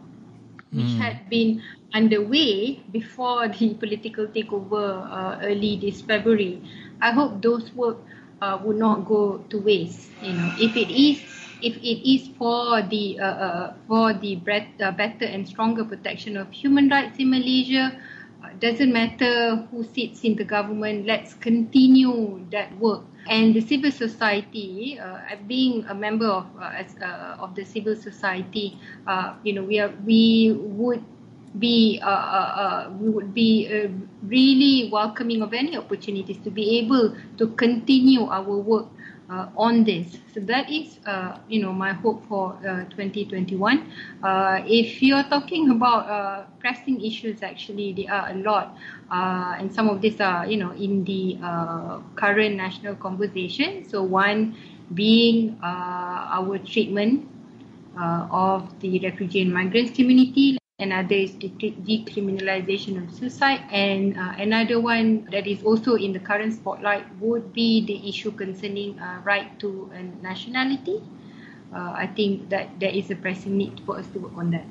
which 0.72 0.94
mm. 0.94 0.98
had 1.02 1.28
been 1.28 1.62
underway 1.94 2.80
before 2.92 3.50
the 3.50 3.74
political 3.82 4.28
takeover 4.28 5.10
uh, 5.10 5.40
early 5.42 5.78
this 5.82 6.02
February, 6.02 6.62
I 7.02 7.12
hope 7.12 7.42
those 7.42 7.74
work 7.74 7.98
uh, 8.42 8.60
would 8.64 8.78
not 8.78 9.06
go 9.06 9.44
to 9.50 9.58
waste. 9.58 10.10
You 10.22 10.34
know, 10.34 10.54
if 10.60 10.78
it 10.78 10.94
is, 10.94 11.18
if 11.64 11.76
it 11.78 12.00
is 12.06 12.30
for 12.38 12.82
the 12.84 13.20
uh, 13.20 13.26
uh 13.26 13.74
for 13.88 14.14
the 14.14 14.38
uh, 14.38 14.92
better 14.92 15.26
and 15.26 15.48
stronger 15.48 15.86
protection 15.86 16.38
of 16.38 16.52
human 16.52 16.90
rights 16.90 17.18
in 17.20 17.32
Malaysia, 17.32 17.98
doesn't 18.60 18.92
matter 18.92 19.56
who 19.72 19.84
sits 19.84 20.24
in 20.24 20.36
the 20.36 20.44
government, 20.44 21.06
let's 21.06 21.34
continue 21.34 22.46
that 22.52 22.78
work. 22.80 23.02
And 23.30 23.54
the 23.56 23.62
civil 23.62 23.92
society, 23.92 25.00
uh, 25.00 25.20
being 25.48 25.86
a 25.88 25.96
member 25.96 26.28
of 26.28 26.46
uh, 26.60 26.72
as, 26.76 26.96
uh, 27.02 27.38
of 27.40 27.56
the 27.56 27.64
civil 27.64 27.96
society, 27.96 28.78
uh, 29.08 29.36
you 29.44 29.54
know, 29.54 29.64
we 29.64 29.80
are 29.80 29.94
we 30.06 30.52
would 30.60 31.04
be 31.60 32.00
uh, 32.04 32.08
uh, 32.08 32.92
we 33.00 33.10
would 33.10 33.34
be 33.34 33.70
really 34.24 34.90
welcoming 34.92 35.42
of 35.42 35.54
any 35.54 35.78
opportunities 35.78 36.38
to 36.44 36.50
be 36.52 36.80
able 36.80 37.16
to 37.38 37.48
continue 37.56 38.26
our 38.28 38.58
work 38.58 38.88
uh, 39.30 39.48
on 39.56 39.84
this. 39.84 40.18
So 40.34 40.40
that 40.42 40.70
is, 40.70 41.00
uh, 41.06 41.38
you 41.48 41.62
know, 41.62 41.72
my 41.72 41.94
hope 41.94 42.26
for 42.28 42.54
uh, 42.68 42.86
2021. 42.90 43.92
Uh, 44.24 44.62
if 44.66 45.02
you're 45.02 45.24
talking 45.24 45.70
about 45.72 46.10
uh, 46.10 46.44
pressing 46.60 47.04
issues, 47.04 47.44
actually, 47.44 47.94
there 47.94 48.14
are 48.14 48.30
a 48.32 48.36
lot, 48.36 48.78
uh, 49.12 49.56
and 49.58 49.74
some 49.74 49.90
of 49.90 50.02
these 50.02 50.20
are, 50.20 50.46
you 50.48 50.58
know, 50.58 50.72
in 50.72 51.04
the 51.06 51.38
current 52.16 52.56
national 52.56 52.96
conversation. 52.96 53.88
So 53.88 54.04
one 54.04 54.56
being 54.94 55.58
our 55.64 56.58
treatment 56.60 57.30
of 57.98 58.80
the 58.80 59.00
refugee 59.00 59.42
and 59.42 59.54
migrants 59.54 59.92
community 59.92 60.58
another 60.84 61.16
is 61.16 61.32
decriminalization 61.40 63.00
of 63.00 63.08
suicide, 63.16 63.64
and 63.72 64.18
uh, 64.20 64.36
another 64.38 64.80
one 64.80 65.26
that 65.32 65.48
is 65.48 65.64
also 65.64 65.96
in 65.96 66.12
the 66.12 66.20
current 66.20 66.54
spotlight 66.54 67.08
would 67.24 67.54
be 67.54 67.86
the 67.88 67.98
issue 68.08 68.32
concerning 68.32 69.00
uh, 69.00 69.24
right 69.24 69.58
to 69.60 69.90
a 69.96 70.04
nationality. 70.22 71.02
Uh, 71.74 71.96
I 71.96 72.08
think 72.08 72.50
that 72.50 72.80
there 72.80 72.92
is 72.92 73.10
a 73.10 73.16
pressing 73.16 73.58
need 73.58 73.82
for 73.86 73.98
us 73.98 74.06
to 74.14 74.20
work 74.20 74.38
on 74.38 74.52
that. 74.52 74.68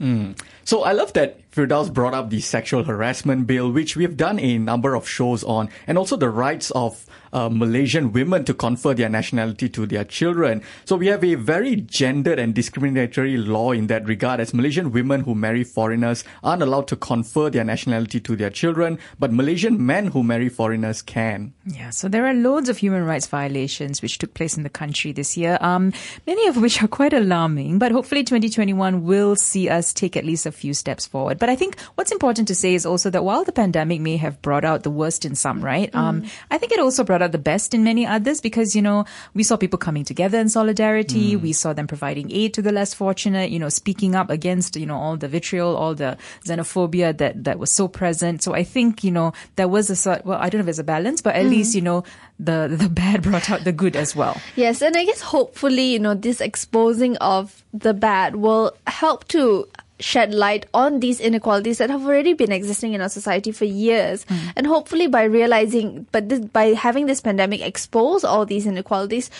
Mm. 0.00 0.36
So 0.64 0.82
I 0.82 0.92
love 0.92 1.14
that 1.14 1.43
Firdaus 1.54 1.92
brought 1.92 2.14
up 2.14 2.30
the 2.30 2.40
sexual 2.40 2.82
harassment 2.82 3.46
bill, 3.46 3.70
which 3.70 3.94
we've 3.96 4.16
done 4.16 4.40
a 4.40 4.58
number 4.58 4.96
of 4.96 5.08
shows 5.08 5.44
on, 5.44 5.68
and 5.86 5.96
also 5.96 6.16
the 6.16 6.28
rights 6.28 6.72
of 6.72 7.06
uh, 7.32 7.48
Malaysian 7.48 8.10
women 8.10 8.44
to 8.44 8.54
confer 8.54 8.92
their 8.92 9.08
nationality 9.08 9.68
to 9.68 9.86
their 9.86 10.04
children. 10.04 10.62
So 10.84 10.96
we 10.96 11.06
have 11.08 11.22
a 11.22 11.36
very 11.36 11.76
gendered 11.76 12.40
and 12.40 12.54
discriminatory 12.54 13.36
law 13.36 13.70
in 13.70 13.86
that 13.86 14.04
regard, 14.06 14.40
as 14.40 14.52
Malaysian 14.52 14.90
women 14.90 15.20
who 15.20 15.36
marry 15.36 15.62
foreigners 15.62 16.24
aren't 16.42 16.62
allowed 16.62 16.88
to 16.88 16.96
confer 16.96 17.50
their 17.50 17.62
nationality 17.62 18.18
to 18.18 18.34
their 18.34 18.50
children, 18.50 18.98
but 19.20 19.32
Malaysian 19.32 19.84
men 19.84 20.06
who 20.06 20.24
marry 20.24 20.48
foreigners 20.48 21.02
can. 21.02 21.54
Yeah, 21.66 21.90
so 21.90 22.08
there 22.08 22.26
are 22.26 22.34
loads 22.34 22.68
of 22.68 22.78
human 22.78 23.04
rights 23.04 23.28
violations 23.28 24.02
which 24.02 24.18
took 24.18 24.34
place 24.34 24.56
in 24.56 24.64
the 24.64 24.70
country 24.70 25.12
this 25.12 25.36
year, 25.36 25.56
um, 25.60 25.92
many 26.26 26.48
of 26.48 26.56
which 26.56 26.82
are 26.82 26.88
quite 26.88 27.12
alarming, 27.12 27.78
but 27.78 27.92
hopefully 27.92 28.24
2021 28.24 29.04
will 29.04 29.36
see 29.36 29.68
us 29.68 29.92
take 29.92 30.16
at 30.16 30.24
least 30.24 30.46
a 30.46 30.52
few 30.52 30.74
steps 30.74 31.06
forward. 31.06 31.38
But 31.44 31.50
I 31.50 31.56
think 31.56 31.78
what's 31.96 32.10
important 32.10 32.48
to 32.48 32.54
say 32.54 32.74
is 32.74 32.86
also 32.86 33.10
that 33.10 33.22
while 33.22 33.44
the 33.44 33.52
pandemic 33.52 34.00
may 34.00 34.16
have 34.16 34.40
brought 34.40 34.64
out 34.64 34.82
the 34.82 34.88
worst 34.88 35.26
in 35.26 35.34
some, 35.34 35.60
right? 35.60 35.92
Mm. 35.92 35.98
Um, 35.98 36.24
I 36.50 36.56
think 36.56 36.72
it 36.72 36.80
also 36.80 37.04
brought 37.04 37.20
out 37.20 37.32
the 37.32 37.38
best 37.38 37.74
in 37.74 37.84
many 37.84 38.06
others 38.06 38.40
because, 38.40 38.74
you 38.74 38.80
know, 38.80 39.04
we 39.34 39.42
saw 39.42 39.58
people 39.58 39.78
coming 39.78 40.04
together 40.04 40.38
in 40.38 40.48
solidarity. 40.48 41.36
Mm. 41.36 41.42
We 41.42 41.52
saw 41.52 41.74
them 41.74 41.86
providing 41.86 42.32
aid 42.32 42.54
to 42.54 42.62
the 42.62 42.72
less 42.72 42.94
fortunate, 42.94 43.50
you 43.50 43.58
know, 43.58 43.68
speaking 43.68 44.14
up 44.14 44.30
against, 44.30 44.74
you 44.76 44.86
know, 44.86 44.96
all 44.96 45.18
the 45.18 45.28
vitriol, 45.28 45.76
all 45.76 45.94
the 45.94 46.16
xenophobia 46.46 47.14
that, 47.18 47.44
that 47.44 47.58
was 47.58 47.70
so 47.70 47.88
present. 47.88 48.42
So 48.42 48.54
I 48.54 48.64
think, 48.64 49.04
you 49.04 49.10
know, 49.10 49.34
there 49.56 49.68
was 49.68 49.90
a 49.90 49.96
sort, 49.96 50.24
well, 50.24 50.38
I 50.40 50.48
don't 50.48 50.60
know 50.60 50.62
if 50.62 50.64
there's 50.64 50.78
a 50.78 50.84
balance, 50.84 51.20
but 51.20 51.36
at 51.36 51.44
mm. 51.44 51.50
least, 51.50 51.74
you 51.74 51.82
know, 51.82 52.04
the, 52.38 52.74
the 52.74 52.88
bad 52.88 53.20
brought 53.22 53.50
out 53.50 53.64
the 53.64 53.72
good 53.72 53.96
as 53.96 54.16
well. 54.16 54.40
Yes. 54.56 54.80
And 54.80 54.96
I 54.96 55.04
guess 55.04 55.20
hopefully, 55.20 55.92
you 55.92 55.98
know, 55.98 56.14
this 56.14 56.40
exposing 56.40 57.18
of 57.18 57.62
the 57.74 57.92
bad 57.92 58.36
will 58.36 58.74
help 58.86 59.28
to 59.28 59.68
shed 60.00 60.34
light 60.34 60.66
on 60.74 61.00
these 61.00 61.20
inequalities 61.20 61.78
that 61.78 61.90
have 61.90 62.04
already 62.04 62.32
been 62.32 62.52
existing 62.52 62.94
in 62.94 63.00
our 63.00 63.08
society 63.08 63.52
for 63.52 63.64
years. 63.64 64.24
Mm. 64.24 64.52
And 64.56 64.66
hopefully 64.66 65.06
by 65.06 65.24
realizing, 65.24 66.06
but 66.12 66.28
this, 66.28 66.40
by 66.40 66.74
having 66.74 67.06
this 67.06 67.20
pandemic 67.20 67.60
expose 67.60 68.24
all 68.24 68.44
these 68.44 68.66
inequalities, 68.66 69.30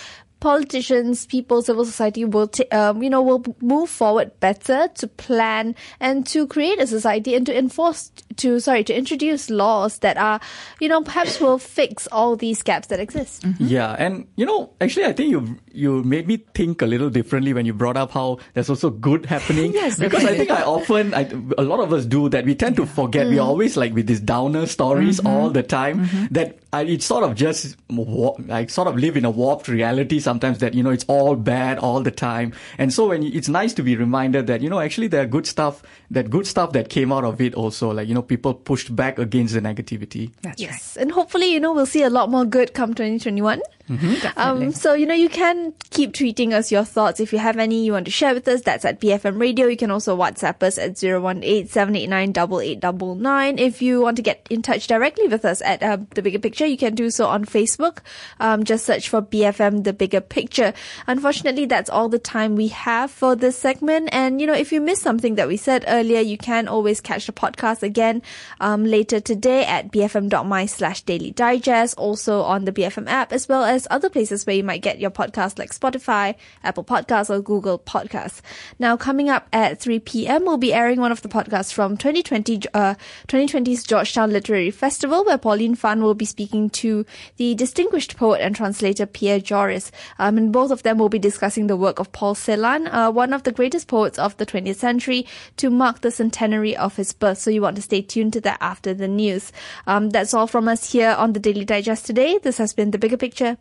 politicians, 0.41 1.25
people, 1.25 1.63
civil 1.63 1.87
society 1.87 2.23
will, 2.25 2.47
t- 2.47 2.69
um, 2.69 3.03
you 3.03 3.09
know, 3.09 3.23
will 3.23 3.43
move 3.63 3.89
forward 3.89 4.31
better 4.41 4.89
to 4.95 5.09
plan 5.09 5.75
and 6.01 6.27
to 6.27 6.47
create 6.47 6.79
a 6.79 6.87
society 6.87 7.35
and 7.35 7.47
to 7.47 7.57
enforce, 7.57 8.13
to 8.37 8.61
sorry, 8.61 8.85
to 8.85 8.95
introduce 8.95 9.49
laws 9.49 10.01
that 10.01 10.19
are, 10.19 10.39
you 10.81 10.89
know, 10.89 11.01
perhaps 11.01 11.41
will 11.41 11.59
fix 11.59 12.07
all 12.13 12.37
these 12.37 12.63
gaps 12.63 12.89
that 12.89 13.01
exist. 13.01 13.43
Mm-hmm. 13.43 13.65
Yeah, 13.67 13.97
and 13.99 14.29
you 14.37 14.45
know, 14.45 14.71
actually, 14.83 15.07
I 15.07 15.15
think 15.15 15.31
you 15.31 15.59
you 15.75 16.03
made 16.05 16.27
me 16.27 16.39
think 16.55 16.83
a 16.83 16.87
little 16.87 17.11
differently 17.11 17.53
when 17.53 17.67
you 17.67 17.75
brought 17.75 17.97
up 17.97 18.13
how 18.13 18.39
there's 18.55 18.71
also 18.71 18.91
good 18.91 19.27
happening. 19.27 19.73
yes, 19.75 19.99
because 19.99 20.25
I 20.25 20.37
think 20.37 20.51
I 20.51 20.63
often, 20.63 21.15
I, 21.15 21.29
a 21.59 21.63
lot 21.63 21.81
of 21.81 21.93
us 21.93 22.05
do 22.05 22.29
that. 22.31 22.45
We 22.45 22.55
tend 22.55 22.77
to 22.77 22.87
forget. 22.87 23.27
Mm. 23.27 23.31
We're 23.31 23.43
always 23.43 23.77
like 23.77 23.95
with 23.95 24.07
these 24.07 24.21
downer 24.21 24.67
stories 24.67 25.19
mm-hmm. 25.19 25.27
all 25.27 25.51
the 25.51 25.63
time. 25.63 26.07
Mm-hmm. 26.07 26.27
That 26.31 26.59
I, 26.75 26.83
it 26.83 27.03
sort 27.03 27.23
of 27.23 27.37
just 27.37 27.77
like 27.89 28.69
sort 28.69 28.89
of 28.89 28.97
live 28.97 29.17
in 29.17 29.25
a 29.25 29.31
warped 29.31 29.69
reality 29.69 30.19
sometimes 30.19 30.59
that 30.59 30.75
you 30.75 30.83
know 30.83 30.91
it's 30.91 31.05
all 31.07 31.37
bad 31.37 31.79
all 31.79 32.01
the 32.03 32.11
time 32.11 32.53
and 32.79 32.93
so 32.93 33.09
when 33.09 33.23
you, 33.23 33.31
it's 33.33 33.49
nice 33.49 33.73
to 33.75 33.83
be 33.85 33.95
reminded 33.95 34.49
that 34.49 34.61
you 34.61 34.69
know 34.69 34.81
actually 34.81 35.07
there 35.07 35.23
are 35.23 35.27
good 35.27 35.47
stuff 35.47 35.85
that 36.11 36.31
good 36.31 36.49
stuff 36.49 36.73
that 36.73 36.89
came 36.89 37.13
out 37.13 37.23
of 37.23 37.41
it 37.41 37.55
also 37.55 37.93
like 37.93 38.09
you 38.09 38.15
know 38.15 38.23
people 38.23 38.53
pushed 38.53 38.95
back 38.97 39.21
against 39.21 39.55
the 39.55 39.61
negativity 39.61 40.33
That's 40.43 40.61
yes 40.61 40.97
right. 40.97 41.03
and 41.03 41.13
hopefully 41.13 41.53
you 41.53 41.61
know 41.61 41.73
we'll 41.73 41.87
see 41.87 42.03
a 42.03 42.11
lot 42.11 42.29
more 42.29 42.45
good 42.45 42.75
come 42.75 42.93
2021 42.93 43.63
Mm-hmm, 43.89 44.39
um, 44.39 44.73
so, 44.73 44.95
you 44.95 45.05
know, 45.05 45.15
you 45.15 45.29
can 45.29 45.75
keep 45.91 46.13
tweeting 46.13 46.53
us 46.53 46.73
your 46.73 46.85
thoughts. 46.85 47.21
If 47.21 47.33
you 47.33 47.39
have 47.39 47.59
any 47.59 47.85
you 47.85 47.93
want 47.93 48.07
to 48.07 48.11
share 48.11 48.33
with 48.33 48.49
us, 48.49 48.63
that's 48.63 48.83
at 48.85 49.01
BFM 49.01 49.39
Radio. 49.39 49.67
You 49.67 49.77
can 49.77 49.91
also 49.91 50.17
WhatsApp 50.17 50.63
us 50.63 50.79
at 50.79 50.93
018-789-8899. 50.93 53.61
If 53.61 53.83
you 53.83 54.01
want 54.01 54.17
to 54.17 54.23
get 54.23 54.47
in 54.49 54.63
touch 54.63 54.87
directly 54.87 55.29
with 55.29 55.45
us 55.45 55.61
at 55.63 55.83
uh, 55.83 55.99
The 56.15 56.23
Bigger 56.23 56.39
Picture, 56.39 56.65
you 56.67 56.79
can 56.79 56.95
do 56.95 57.11
so 57.11 57.27
on 57.27 57.45
Facebook. 57.45 57.99
Um, 58.41 58.65
just 58.65 58.87
search 58.87 59.07
for 59.09 59.21
BFM 59.21 59.85
The 59.85 59.93
Bigger 59.93 60.23
Picture. 60.23 60.73
Unfortunately, 61.07 61.67
that's 61.67 61.91
all 61.91 62.09
the 62.09 62.19
time 62.19 62.57
we 62.57 62.69
have 62.69 63.11
for 63.11 63.37
this 63.37 63.59
segment. 63.59 64.09
And, 64.13 64.41
you 64.41 64.47
know, 64.47 64.55
if 64.55 64.73
you 64.73 64.81
missed 64.81 65.03
something 65.03 65.35
that 65.35 65.49
we 65.49 65.59
said 65.59 65.85
earlier, 65.89 66.21
you 66.21 66.39
can 66.39 66.69
always 66.69 67.01
catch 67.01 67.27
the 67.27 67.33
podcast 67.33 67.83
again 67.83 68.23
um, 68.61 68.85
later 68.85 69.19
today 69.21 69.67
at 69.67 69.91
bfm.my 69.93 70.67
slash 70.67 71.03
daily 71.03 71.33
digest, 71.33 71.99
also 71.99 72.43
on 72.43 72.65
the 72.65 72.73
BFM 72.73 73.09
app, 73.09 73.33
as 73.33 73.49
well 73.49 73.65
as 73.65 73.74
as 73.75 73.87
other 73.91 74.09
places 74.09 74.47
where 74.47 74.57
you 74.57 74.65
might 74.65 74.83
get 74.83 75.01
your 75.01 75.11
podcast 75.11 75.59
like 75.59 75.75
Spotify, 75.75 76.35
Apple 76.63 76.85
Podcasts, 76.85 77.29
or 77.29 77.43
Google 77.43 77.79
Podcasts. 77.79 78.41
Now, 78.79 78.97
coming 78.97 79.29
up 79.29 79.49
at 79.53 79.81
3 79.81 79.99
p.m., 80.01 80.45
we'll 80.45 80.57
be 80.57 80.73
airing 80.73 81.01
one 81.01 81.13
of 81.13 81.23
the 81.23 81.29
podcasts 81.29 81.73
from 81.73 81.97
2020, 81.97 82.63
uh, 82.73 82.95
2020's 83.29 83.85
Georgetown 83.85 84.33
Literary 84.33 84.71
Festival, 84.71 85.25
where 85.25 85.39
Pauline 85.39 85.75
Fan 85.75 86.03
will 86.03 86.15
be 86.15 86.25
speaking 86.25 86.71
to 86.71 87.05
the 87.37 87.55
distinguished 87.55 88.17
poet 88.17 88.41
and 88.41 88.55
translator 88.55 89.07
Pierre 89.07 89.41
Joris. 89.41 89.91
Um, 90.19 90.39
and 90.39 90.53
both 90.53 90.71
of 90.71 90.83
them 90.83 90.99
will 90.99 91.09
be 91.09 91.19
discussing 91.19 91.67
the 91.67 91.77
work 91.77 91.99
of 91.99 92.13
Paul 92.13 92.35
Celan, 92.35 92.89
uh, 92.93 93.11
one 93.11 93.33
of 93.33 93.43
the 93.43 93.53
greatest 93.53 93.89
poets 93.89 94.19
of 94.19 94.37
the 94.37 94.47
20th 94.47 94.77
century, 94.77 95.27
to 95.57 95.71
mark 95.71 96.01
the 96.01 96.11
centenary 96.11 96.77
of 96.77 96.97
his 96.97 97.13
birth. 97.13 97.39
So 97.39 97.51
you 97.51 97.63
want 97.63 97.77
to 97.77 97.83
stay 97.83 98.03
tuned 98.03 98.33
to 98.35 98.41
that 98.43 98.59
after 98.61 98.95
the 98.95 99.09
news. 99.09 99.53
Um, 99.87 100.11
that's 100.11 100.33
all 100.33 100.47
from 100.47 100.69
us 100.69 100.93
here 100.93 101.11
on 101.11 101.33
the 101.33 101.41
Daily 101.41 101.65
Digest 101.65 102.07
today. 102.07 102.39
This 102.39 102.59
has 102.59 102.73
been 102.73 102.91
The 102.91 102.99
Bigger 102.99 103.17
Picture. 103.17 103.57